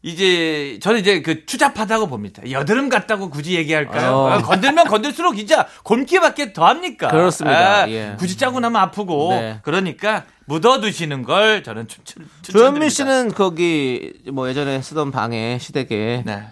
[0.04, 2.42] 이제 저는 이제 그 추잡하다고 봅니다.
[2.50, 4.12] 여드름 같다고 굳이 얘기할까요?
[4.16, 4.30] 어.
[4.32, 7.08] 아, 건들면 건들수록 진짜 곰기밖에 더 합니까?
[7.10, 7.84] 그렇습니다.
[7.84, 8.16] 아, 예.
[8.18, 9.60] 굳이 짜고 나면 아프고 네.
[9.62, 12.28] 그러니까 묻어두시는 걸 저는 추천.
[12.42, 12.90] 조현민.
[12.90, 16.48] 씨는 거기 뭐 예전에 쓰던 방에 시댁에 네.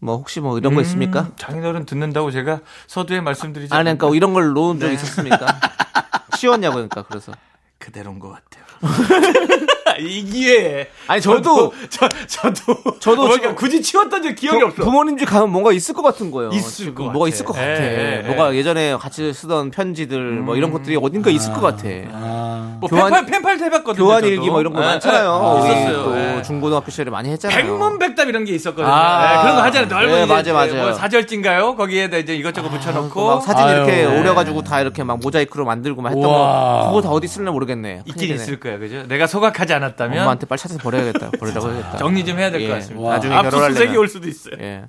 [0.00, 1.20] 뭐 혹시 뭐 이런 거 있습니까?
[1.20, 4.94] 음, 장인어른 듣는다고 제가 서두에 말씀드리지 아니 그러니까 이런 걸 놓은 적 네.
[4.94, 5.46] 있었습니까?
[6.36, 7.32] 씌웠냐고 그러니까 그래서
[7.78, 8.64] 그대로인 것 같아요.
[9.98, 14.82] 이 기회에 아니 저도 저 저도 저도 지금 굳이 치웠던 적 기억이 없어.
[14.82, 16.50] 부모님 집 가면 뭔가 있을 것 같은 거예요.
[16.52, 17.28] 있을 것 뭐가 같아.
[17.28, 17.66] 있을 것 같아.
[17.66, 21.82] 예, 예, 뭐가 예전에 같이 쓰던 편지들 뭐 이런 것들이 어딘가 있을 것 같아.
[22.12, 24.04] 아, 뭐 교환- 펜팔 펜팔 해봤거든요.
[24.04, 24.24] 교환.
[24.24, 25.54] 일기 뭐 이런 거 예, 많잖아요.
[25.56, 25.60] 예.
[25.60, 26.04] 우리 있었어요.
[26.04, 26.42] 또 예.
[26.42, 27.56] 중고등학교 시절에 많이 했잖아요.
[27.56, 28.86] 백문백답 이런 게 있었거든요.
[28.92, 29.36] 아.
[29.38, 29.88] 예, 그런 거 하잖아요.
[29.88, 30.82] 넓은 네, 맞아요, 맞아요.
[30.84, 31.76] 뭐 사절진가요?
[31.76, 33.76] 거기에다 이제 이것저것 그 붙여놓고 막 사진 아유.
[33.76, 34.20] 이렇게 네.
[34.20, 36.22] 오려가지고 다 이렇게 막 모자이크로 만들고 막 했던.
[36.22, 38.02] 거 그거 다 어디 쓸래 모르겠네.
[38.06, 38.34] 있긴.
[38.34, 39.02] 있을 거야, 그죠?
[39.08, 41.30] 내가 소각하지 않 았다면 엄마한테 빨리 찾아서 버려야겠다.
[41.38, 41.96] 버리라고 해야겠다.
[41.98, 42.74] 정리 좀 해야 될것 예.
[42.74, 43.08] 같습니다.
[43.10, 43.96] 나중에 압수수색이 결혼하려면.
[43.98, 44.54] 올 수도 있어요.
[44.60, 44.84] 예.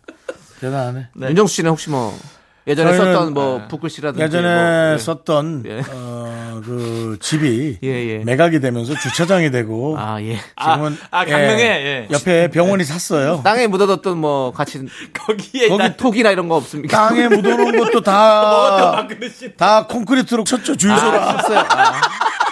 [0.60, 1.08] 대단하네.
[1.22, 2.18] 윤정수 씨는 혹시 뭐
[2.66, 4.98] 예전에 저희는, 썼던 뭐 붓글씨라든지 예전에 뭐, 예.
[4.98, 5.82] 썼던 예.
[5.92, 8.18] 어, 그 집이 예, 예.
[8.20, 10.38] 매각이 되면서 주차장이 되고 아 예.
[10.62, 12.08] 지금은 아, 아, 강릉에, 예.
[12.10, 13.42] 옆에 병원이 샀어요.
[13.44, 14.80] 땅에 묻어뒀던 뭐 같이
[15.14, 17.10] 거기에 거기 난 톡이나 이런 거 없습니까?
[17.10, 19.06] 땅에 묻어놓은 것도 다.
[19.58, 21.22] 다 콘크리트로 쳤죠, 주유소라.
[21.22, 21.60] 아, 썼어요.
[21.60, 22.02] 아,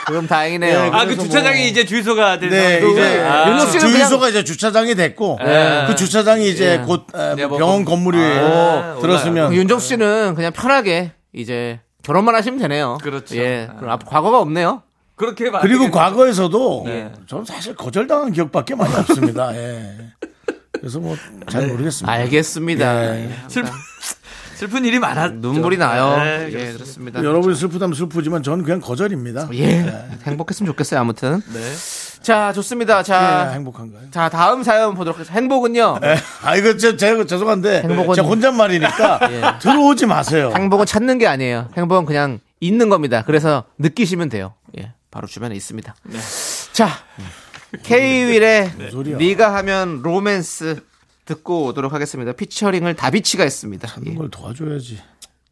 [0.08, 0.78] 그럼 다행이네요.
[0.78, 2.78] 예, 아, 그 주차장이 뭐- 이제 주유소가 된 네?
[2.92, 3.50] 이제 아.
[3.50, 5.86] 윤호 씨는 주유소가 이제 주차장이 됐고 예.
[5.88, 6.86] 그 주차장이 이제 예.
[6.86, 11.80] 곧 에, 네, 뭐 병원 건- 건물이 아, 들었으면 그 윤정수 씨는 그냥 편하게 이제
[12.04, 12.98] 결혼만 하시면 되네요.
[13.04, 13.36] 그렇죠.
[13.38, 13.68] 예.
[13.72, 13.76] 아.
[13.78, 14.82] 그럼 앞 과거가 없네요.
[15.16, 17.12] 그렇게 말 그리고 과거에서도 네.
[17.28, 19.56] 저는 사실 거절당한 기억밖에 많이 없습니다.
[19.56, 19.84] 예.
[20.72, 21.16] 그래서 뭐
[21.50, 22.12] 잘 모르겠습니다.
[22.12, 23.16] 알겠습니다.
[23.18, 23.26] 예.
[23.26, 23.30] 예.
[23.48, 23.72] 슬픈,
[24.62, 25.38] 슬픈 일이 많았죠.
[25.38, 26.18] 눈물이 나요.
[26.18, 26.74] 네, 예, 그렇습니다.
[26.78, 27.24] 그렇습니다.
[27.24, 29.50] 여러분이 슬프다면 슬프지만 저는 그냥 거절입니다.
[29.56, 29.92] 예.
[30.24, 31.42] 행복했으면 좋겠어요, 아무튼.
[31.52, 31.60] 네.
[32.22, 33.00] 자, 좋습니다.
[33.00, 34.12] 예, 자, 행복한가요?
[34.12, 35.34] 자, 다음 사연 보도록 하겠습니다.
[35.34, 36.00] 행복은요.
[36.04, 36.16] 예.
[36.44, 39.42] 아 이거 제, 제가 죄송한데 행복은- 제가 혼잣말이니까 예.
[39.60, 40.54] 들어오지 마세요.
[40.56, 41.70] 행복은 찾는 게 아니에요.
[41.76, 43.24] 행복은 그냥 있는 겁니다.
[43.26, 44.54] 그래서 느끼시면 돼요.
[44.78, 44.92] 예.
[45.10, 45.96] 바로 주변에 있습니다.
[46.72, 46.88] 자,
[47.82, 49.18] K-윌의 소리야.
[49.18, 50.84] 네가 하면 로맨스
[51.32, 52.34] 듣고 오도록 하겠습니다.
[52.34, 53.88] 피처링을 다비치가 했습니다.
[54.06, 54.12] 예.
[54.12, 55.00] 이걸 도와줘야지.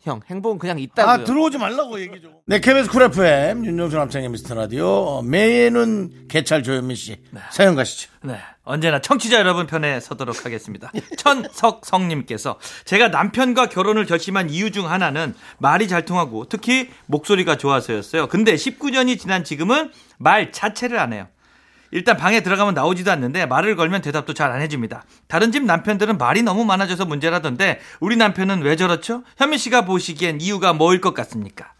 [0.02, 1.12] 형, 행복은 그냥 있다고요.
[1.12, 2.32] 아 들어오지 말라고 얘기 좀.
[2.46, 7.18] 네, KBS 쿨 FM 윤정수 남창희의 미스터 라디오 어, 매예는 개찰 조현민 씨
[7.52, 8.10] 사연 가시죠.
[8.24, 8.38] 네.
[8.64, 10.92] 언제나 청취자 여러분 편에 서도록 하겠습니다.
[11.18, 18.28] 천석성님께서 제가 남편과 결혼을 결심한 이유 중 하나는 말이 잘 통하고 특히 목소리가 좋아서였어요.
[18.28, 21.28] 근데 19년이 지난 지금은 말 자체를 안 해요.
[21.92, 25.04] 일단 방에 들어가면 나오지도 않는데 말을 걸면 대답도 잘 안 해줍니다.
[25.28, 29.24] 다른 집 남편들은 말이 너무 많아져서 문제라던데 우리 남편은 왜 저렇죠?
[29.38, 31.72] 현민 씨가 보시기엔 이유가 뭐일 것 같습니까?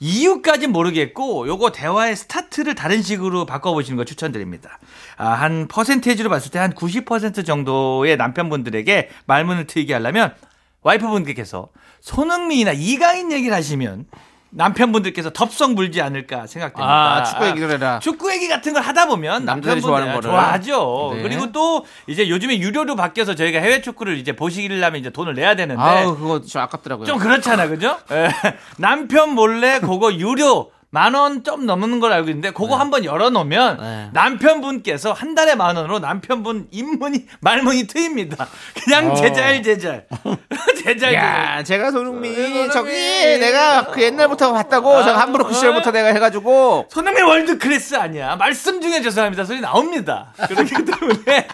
[0.00, 4.78] 이유까진 모르겠고 요거 대화의 스타트를 다른 식으로 바꿔보시는 거 추천드립니다.
[5.16, 10.34] 아, 한 퍼센테이지로 봤을 때 한 90% 정도의 남편분들에게 말문을 트이게 하려면
[10.82, 11.68] 와이프분께서
[12.00, 14.06] 손흥민이나 이강인 얘기를 하시면
[14.50, 17.16] 남편분들께서 덥석 물지 않을까 생각됩니다.
[17.16, 17.98] 아, 축구 얘기를 해라.
[18.00, 20.30] 축구 얘기 같은 걸 하다 보면 남자들이 좋아하는 거를.
[20.30, 21.12] 좋아하죠.
[21.16, 21.22] 네.
[21.22, 25.80] 그리고 또 이제 요즘에 유료로 바뀌어서 저희가 해외 축구를 이제 보시려면 이제 돈을 내야 되는데
[25.82, 27.06] 아우, 그거 좀 아깝더라고요.
[27.06, 27.98] 좀 그렇잖아, 그죠?
[28.10, 28.30] 예.
[28.78, 34.08] 남편 몰래 그거 유료 만 원 좀 넘는 걸 알고 있는데 그거 한번 열어놓으면 네.
[34.14, 38.48] 남편분께서 한 달에 만 원으로 남편분 입문이 말문이 트입니다.
[38.84, 40.06] 그냥 제잘 제잘
[40.82, 42.70] 제잘 야, 제가 손흥민, 손흥민.
[42.70, 48.36] 저기 내가 그 옛날부터 봤다고 제가 함부로 그 시절부터 내가 해가지고 손흥민 월드 클래스 아니야.
[48.36, 49.44] 말씀 중에 죄송합니다.
[49.44, 50.32] 소리 나옵니다.
[50.48, 51.48] 그렇기 때문에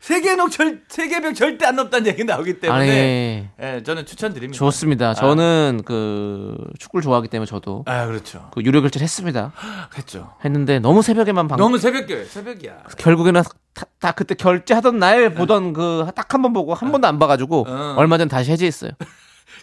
[0.00, 4.58] 세계nog 절 세계벽 절대 안 높다는 얘기 나오기 때문에 아니 예, 저는 추천드립니다.
[4.58, 5.14] 좋습니다.
[5.14, 8.50] 저는 그 축구를 좋아하기 때문에 저도 아 그렇죠.
[8.52, 9.52] 그 유료 결제를 했습니다.
[9.96, 10.34] 했죠.
[10.44, 12.72] 했는데 너무 새벽에만 방 너무 새벽에 새벽이야.
[12.98, 17.20] 결국에는 다, 다 그때 결제하던 날 보던 그 딱 한 번 보고 한 번도 안
[17.20, 17.94] 봐가지고 어.
[17.96, 18.90] 얼마 전 다시 해지했어요.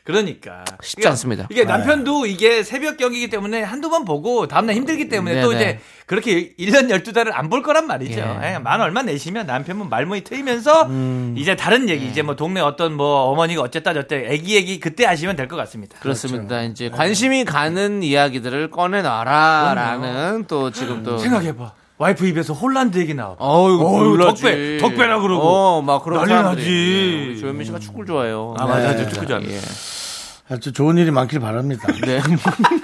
[0.03, 1.47] 그러니까 쉽지 않습니다.
[1.51, 5.61] 이게 남편도 이게 새벽 경기이기 때문에 한두 번 보고 다음날 힘들기 때문에 또 네네.
[5.61, 8.19] 이제 그렇게 1년 12달을 안 볼 거란 말이죠.
[8.41, 8.53] 예.
[8.53, 11.35] 예, 만 얼마 내시면 남편분 말문이 트이면서 음.
[11.37, 11.93] 이제 다른 네.
[11.93, 15.55] 얘기 이제 뭐 동네 어떤 뭐 어머니가 어쨌다 저쨌다 애기 얘기 그때 하시면 될 것
[15.57, 15.99] 같습니다.
[15.99, 16.63] 그렇습니다.
[16.63, 21.73] 이제 관심이 가는 이야기들을 꺼내놔라라는 또 지금 또 생각해봐.
[22.01, 23.35] 와이프 입에서 홀란드 얘기 나와.
[23.39, 24.17] 어유.
[24.17, 25.43] 덕배, 덕배라 그러고.
[25.43, 26.33] 어, 막 그런 난리.
[26.59, 27.33] 나지.
[27.35, 28.55] 예, 조현민 씨가 축구를 좋아해요.
[28.57, 29.03] 아, 맞아, 네.
[29.03, 29.53] 저 축구 좋아합니다.
[29.55, 29.59] 예.
[30.49, 31.87] 아주 좋은 일이 많길 바랍니다.
[32.03, 32.19] 네.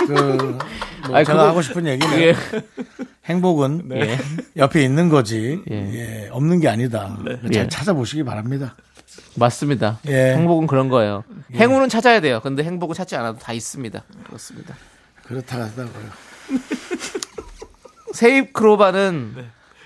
[0.05, 0.13] 그,
[1.07, 2.35] 뭐 아니, 제가 그거- 하고 싶은 얘기는 예.
[3.25, 3.89] 행복은
[4.55, 5.75] 옆에 있는 거지 예.
[5.75, 7.17] 예, 없는 게 아니다.
[7.25, 7.67] 잘 예.
[7.67, 8.75] 찾아보시기 바랍니다.
[9.35, 9.97] 맞습니다.
[10.09, 10.35] 예.
[10.35, 11.23] 행복은 그런 거예요.
[11.55, 12.39] 행운은 찾아야 돼요.
[12.43, 14.03] 근데 행복은 찾지 않아도 다 있습니다.
[14.27, 14.75] 그렇습니다.
[15.23, 16.27] 그렇다 하다고요.
[18.17, 19.35] 세잎 클로버는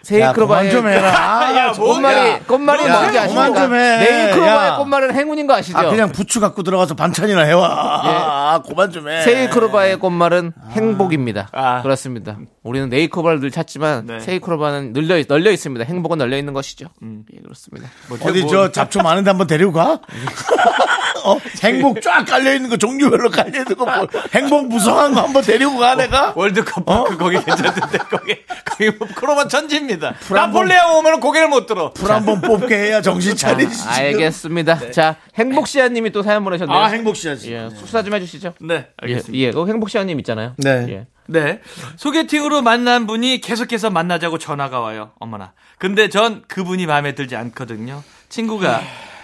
[0.03, 1.11] 세잎 야, 클로버의 좀 해라.
[1.13, 3.67] 아, 꽃말이 꽃말이 야, 뭔지 아십니까?
[3.67, 4.77] 네잎 클로버의 야.
[4.77, 5.77] 꽃말은 행운인 거 아시죠?
[5.77, 7.67] 아, 그냥 부추 갖고 들어가서 반찬이나 해와.
[7.69, 9.21] 아, 그만 좀 해.
[9.21, 11.49] 세잎 클로버의 꽃말은 행복입니다.
[11.51, 11.82] 아.
[11.82, 12.38] 그렇습니다.
[12.64, 14.20] 우리는 네잎 클로버를 늘 찾지만 네.
[14.19, 15.84] 세잎 클로버는 널려, 널려 있습니다.
[15.86, 16.88] 행복은 널려 있는 것이죠.
[17.01, 17.26] 음.
[17.34, 17.89] 예, 그렇습니다.
[18.22, 19.99] 어디 저 잡초 많은데 한번 데리고 가?
[21.24, 25.43] 어, 행복 쫙 깔려 있는 거, 종류별로 깔려 있는 거, 뭐, 행복 무성한 거 한번
[25.43, 26.34] 데리고 가, 내가?
[26.36, 28.36] 월드컵 파크 거기 괜찮은데 거기
[28.66, 30.16] 거기 뭐 크로바 천지입니다.
[30.30, 31.91] 나폴레옹 오면 고개를 못 들어.
[31.93, 33.76] 불 한번 뽑게 해야 정신 차리지.
[33.76, 33.91] 지금.
[33.91, 34.91] 알겠습니다.
[34.91, 36.76] 자, 행복 시아님이 또 사연 보내셨네요.
[36.76, 37.53] 아, 행복 씨야지.
[37.53, 38.53] 예, 숙사 좀 해주시죠.
[38.62, 39.38] 네, 예, 알겠습니다.
[39.38, 40.53] 예, 그 행복 시아님 있잖아요.
[40.57, 40.86] 네.
[40.89, 41.07] 예.
[41.32, 41.61] 네.
[41.95, 45.11] 소개팅으로 만난 분이 계속해서 만나자고 전화가 와요.
[45.19, 45.53] 어머나.
[45.77, 48.03] 근데 전 그분이 마음에 들지 않거든요.
[48.29, 48.82] 친구가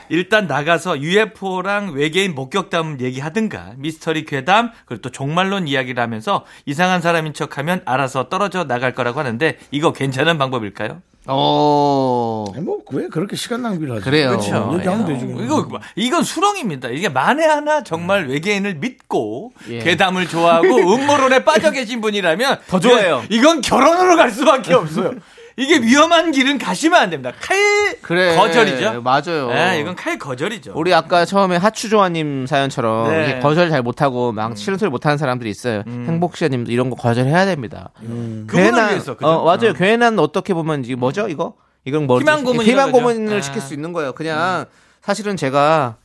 [0.10, 7.34] 일단 나가서 UFO랑 외계인 목격담 얘기하든가 미스터리 괴담 그리고 또 종말론 이야기를 하면서 이상한 사람인
[7.34, 11.02] 척하면 알아서 떨어져 나갈 거라고 하는데 이거 괜찮은 방법일까요?
[11.34, 12.46] 오.
[12.56, 14.04] 아니, 뭐, 왜 그렇게 시간 낭비를 하지?
[14.06, 14.30] 그래요.
[14.30, 14.72] 그렇죠.
[14.76, 15.14] 얘기하면 예.
[15.14, 15.26] 되지.
[15.26, 15.44] 그냥.
[15.44, 16.90] 이거 이건 수렁입니다.
[16.90, 19.80] 이게 만에 하나 정말 외계인을 믿고 예.
[19.80, 23.24] 괴담을 좋아하고 음모론에 빠져 계신 분이라면 더 좋아요.
[23.30, 25.12] 이건 결혼으로 갈 수밖에 없어요.
[25.60, 27.34] 이게 위험한 길은 가시면 안 됩니다.
[27.42, 27.58] 칼
[28.04, 28.36] 그래.
[28.36, 29.02] 거절이죠.
[29.02, 29.50] 맞아요.
[29.50, 30.74] 네, 이건 칼 거절이죠.
[30.76, 33.40] 우리 아까 처음에 하추조아님 사연처럼 네.
[33.40, 35.84] 거절 잘 못하고 막 싫은 소리 못하는 사람들이 있어요.
[35.88, 37.90] 행복시아님도 이런 거 거절해야 됩니다.
[38.00, 39.16] 그분을 괜한 위해서?
[39.22, 39.72] 어, 맞아요.
[39.72, 39.74] 어.
[39.74, 41.56] 괜한 어떻게 보면 이게 뭐죠 이거?
[41.86, 42.92] 이건 뭐 희망 고문이죠, 희망?
[42.92, 43.42] 고문을 아.
[43.42, 44.14] 시킬 수 있는 거예요.
[44.14, 44.66] 그냥
[45.02, 45.96] 사실은 제가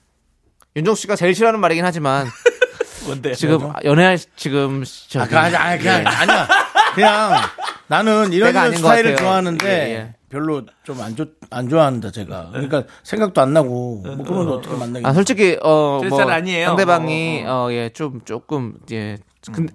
[0.76, 2.26] 윤정수 씨가 제일 싫어하는 말이긴 하지만
[3.04, 3.34] 뭔데?
[3.34, 6.48] 지금 연애할 지금 저기 아, 그, 아니, 아니, 그냥, 아니야.
[6.94, 7.32] 그냥,
[7.86, 9.16] 나는 이런, 이런 스타일을.
[9.16, 10.14] 좋아하는데, 예, 예.
[10.28, 12.48] 별로 좀 안 좋, 안 좋아한다, 제가.
[12.52, 15.08] 그러니까, 생각도 안 나고, 뭐, 그런 거 어떻게 만나겠어.
[15.08, 16.08] 아 솔직히 어뭐.
[16.08, 19.18] 상대방이 어, 어예좀 조금 예
[19.52, 19.72] 근데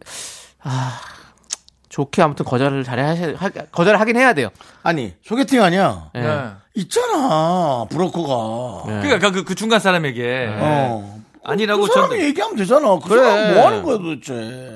[0.63, 0.99] 아
[1.89, 4.49] 좋게 아무튼 거절을 잘해 하셔 하- 거절을 하긴 해야 돼요.
[4.83, 6.09] 아니, 소개팅 아니야.
[6.15, 6.19] 예.
[6.21, 6.49] 네.
[6.75, 8.91] 있잖아, 브로커가.
[8.97, 9.01] 예.
[9.01, 11.21] 그러니까 그, 그 중간 사람에게 어.
[11.47, 12.99] 아니라고 그 사람이 전 얘기하면 되잖아.
[12.99, 13.21] 그 그래.
[13.23, 14.33] 사람 뭐 하는 거야, 도대체.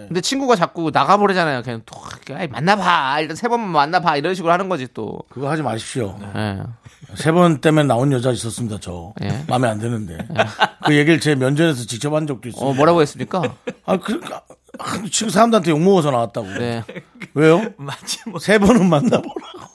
[0.08, 1.62] 근데 친구가 자꾸 나가버리잖아요.
[1.64, 2.00] 그냥 또
[2.34, 5.20] 아이, 만나봐 일단 세 번만 만나봐 이런 식으로 하는 거지 또.
[5.30, 6.18] 그거 하지 마십시오.
[6.36, 6.60] 예.
[7.16, 9.14] 세 번 때문에 나온 여자 있었습니다, 저.
[9.22, 9.44] 예.
[9.48, 10.18] 마음에 안 드는데.
[10.86, 12.70] 그 얘기를 제 면전에서 직접 한 적도 있어요.
[12.70, 13.42] 어 뭐라고 했습니까?
[13.86, 14.42] 아, 그러니까.
[14.80, 16.48] 아, 지금 사람들한테 욕 먹어서 나왔다고.
[16.48, 16.84] 네.
[17.34, 17.62] 왜요?
[17.78, 18.40] 맞지 뭐.
[18.40, 19.71] 세 번은 만나보라고.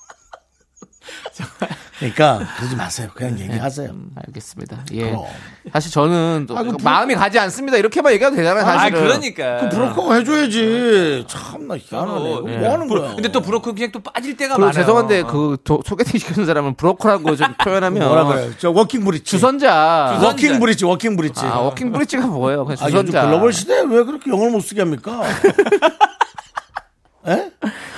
[1.99, 3.09] 그러니까 그러지 마세요.
[3.15, 3.91] 그냥 얘기하세요.
[4.27, 4.85] 알겠습니다.
[4.93, 5.11] 예.
[5.11, 5.25] 그럼.
[5.73, 7.77] 사실 저는 또 아, 그 마음이 가지 않습니다.
[7.79, 8.65] 이렇게만 얘기해도 되잖아요.
[8.65, 9.01] 아, 사실은.
[9.03, 9.61] 그러니까.
[9.61, 11.25] 그 브로커가 해줘야지.
[11.29, 12.35] 참나 희한하네.
[12.35, 13.15] 어, 뭐 하는 거야?
[13.15, 14.73] 근데 또 브로커 그냥 또 빠질 때가 많아요.
[14.73, 18.51] 죄송한데 그 도- 소개팅 시키는 사람은 브로커라고 좀 표현하면 뭐라 그래요?
[18.59, 19.25] 저 working bridge.
[19.25, 20.13] 주선자.
[20.17, 21.45] 주선- working bridge, working bridge.
[21.45, 22.65] 아, working bridge가 뭐예요?
[22.65, 23.27] 그냥 아, 주선자.
[23.27, 25.23] 글로벌 시대에 왜 그렇게 영어를 못 쓰게 합니까?
[27.27, 27.51] 에?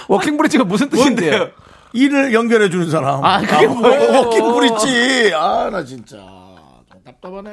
[0.08, 1.50] working bridge가 무슨 뜻인데요?
[1.92, 3.24] 일을 연결해 주는 사람.
[3.24, 4.18] 아, 그게 뭐예요?
[4.24, 5.32] working bridge.
[5.34, 6.16] 아, 나 진짜.
[6.90, 7.50] 좀 답답하네.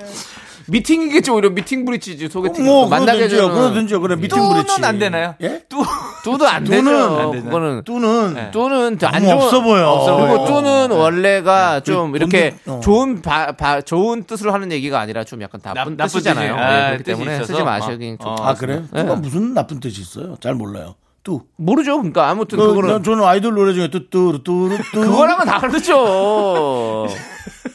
[0.67, 1.36] 미팅이겠죠.
[1.36, 2.65] 오히려 미팅 bridge지 소개팅.
[2.65, 3.23] 뭐, 만나게.
[3.23, 3.53] 해주는.
[3.53, 4.01] 그러든지요.
[4.01, 4.84] 그래, 미팅 뚜는 bridge.
[4.83, 5.36] 안 되나요?
[5.41, 5.61] 예?
[5.69, 5.83] 뚜
[6.23, 7.19] 뚜도 안 뚜는 되죠.
[7.19, 7.43] 안 되나요?
[7.43, 8.51] 그거는 뚜는.
[8.51, 9.88] 뚜는 안 좋은 없어 보여.
[9.89, 10.61] 없어 그리고 보여.
[10.61, 12.79] 뚜는 원래가 좀그 이렇게 어.
[12.83, 16.55] 좋은 바, 바- 좋은 뜻으로 하는 얘기가 아니라 좀 약간 나쁜 나- 뜻이잖아요.
[16.55, 17.43] 뜻이- 예, 아, 그렇기 때문에?
[17.45, 18.31] 쓰지 마시긴 어, 좀.
[18.31, 18.36] 어.
[18.49, 18.81] 아, 그래?
[18.91, 19.03] 네.
[19.03, 20.36] 무슨 나쁜 뜻이 있어요?
[20.41, 20.95] 잘 몰라요.
[21.26, 21.41] 뚜.
[21.57, 21.97] 모르죠.
[21.97, 25.01] 그러니까 아무튼 그, 그거는 난 저는 아이돌 노래 중에 뚜뚜루 뚜루 뚜.
[25.01, 27.07] 그거랑은 다르죠.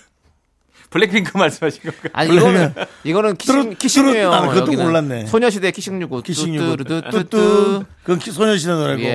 [0.91, 2.09] 블랙핑크 말씀하신 건가?
[2.13, 2.75] 아니 이거는
[3.05, 3.75] 이거는 키싱.
[3.77, 5.27] 뚜루- 아, 그것도 몰랐네.
[5.27, 6.59] 소녀시대 키싱류고 키싱유.
[6.77, 7.85] 뚜뚜루뚜뚜 뚜뚜.
[8.03, 9.01] 그건 키- 소녀시대 노래고.
[9.03, 9.07] 예.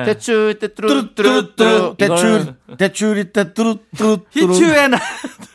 [0.00, 0.04] 예.
[0.06, 1.14] 대출 뚜루뚜루뚜루.
[1.16, 4.18] 떼뚜루뚜루 대출, 대출이 떼뚜루뚜루.
[4.30, 4.98] 히츄에나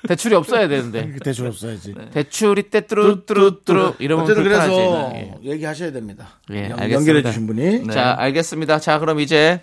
[0.08, 1.96] 대출이 없어야 되는데 대출 없어야지.
[2.14, 4.70] 대출이 떼뚜루뚜루뚜루 이러면 불편하지.
[4.70, 5.34] 그래서 예.
[5.44, 6.28] 얘기하셔야 됩니다.
[6.52, 6.70] 예.
[6.92, 7.88] 연결해 주신 분이.
[7.88, 8.80] 자, 알겠습니다.
[8.80, 9.62] 자, 그럼 이제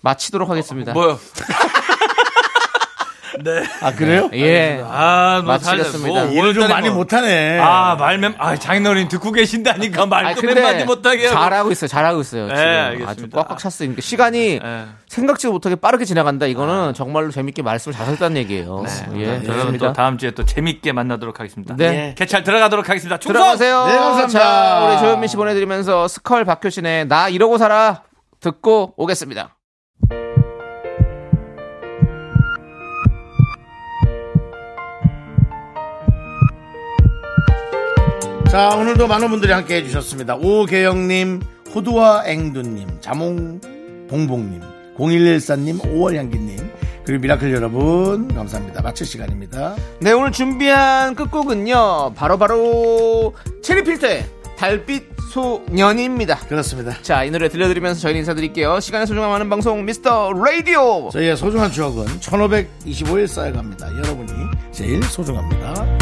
[0.00, 0.92] 마치도록 하겠습니다.
[0.94, 1.18] 뭐요?
[3.80, 4.28] 아, 그래요?
[4.34, 4.82] 예.
[4.86, 6.14] 아, 뭐 마치겠습니다.
[6.20, 7.58] 살- 뭐 일을 좀 많이 뭐- 못하네.
[7.60, 11.38] 아, 말면 아, 장인어른 듣고 계신다니까 아, 말도 몇 마디 못하게 하고.
[11.40, 11.88] 잘하고 있어요.
[11.88, 12.46] 잘하고 있어요.
[12.48, 13.10] 네, 지금 알겠습니다.
[13.10, 13.88] 아주 꽉꽉 찼어요.
[13.88, 14.84] 그러니까 시간이 예.
[15.08, 16.46] 생각지도 못하게 빠르게 지나간다.
[16.46, 18.84] 이거는 정말로 재밌게 말씀을 잘 하셨다는 얘기예요.
[19.16, 19.92] 예, 여러분 또 좋습니다.
[19.92, 21.74] 다음 주에 또 재밌게 만나도록 하겠습니다.
[21.76, 22.14] 네.
[22.16, 23.18] 개찰 들어가도록 하겠습니다.
[23.18, 23.34] 충성!
[23.34, 23.86] 들어가세요.
[23.86, 24.38] 네, 감사합니다.
[24.40, 28.02] 자, 우리 조현민 씨 보내드리면서 스컬 박효신의 나 이러고 살아
[28.40, 29.54] 듣고 오겠습니다.
[38.52, 40.34] 자, 오늘도 많은 분들이 함께 해주셨습니다.
[40.34, 41.40] 오계영님,
[41.74, 44.60] 호두와 앵두님, 자몽봉봉님,
[44.98, 46.70] 0114님, 5월향기님,
[47.06, 48.82] 그리고 미라클 여러분, 감사합니다.
[48.82, 49.74] 마칠 시간입니다.
[50.02, 52.12] 네, 오늘 준비한 끝곡은요.
[52.14, 54.26] 바로바로 체리필터의
[54.58, 56.40] 달빛 소년입니다.
[56.40, 56.92] 그렇습니다.
[57.00, 58.80] 자, 이 노래 들려드리면서 저희는 인사드릴게요.
[58.80, 61.08] 시간의 소중함을 아는 방송 미스터 라디오.
[61.08, 63.96] 저희의 소중한 추억은 1525일 쌓여갑니다.
[63.96, 64.30] 여러분이
[64.72, 66.01] 제일 소중합니다.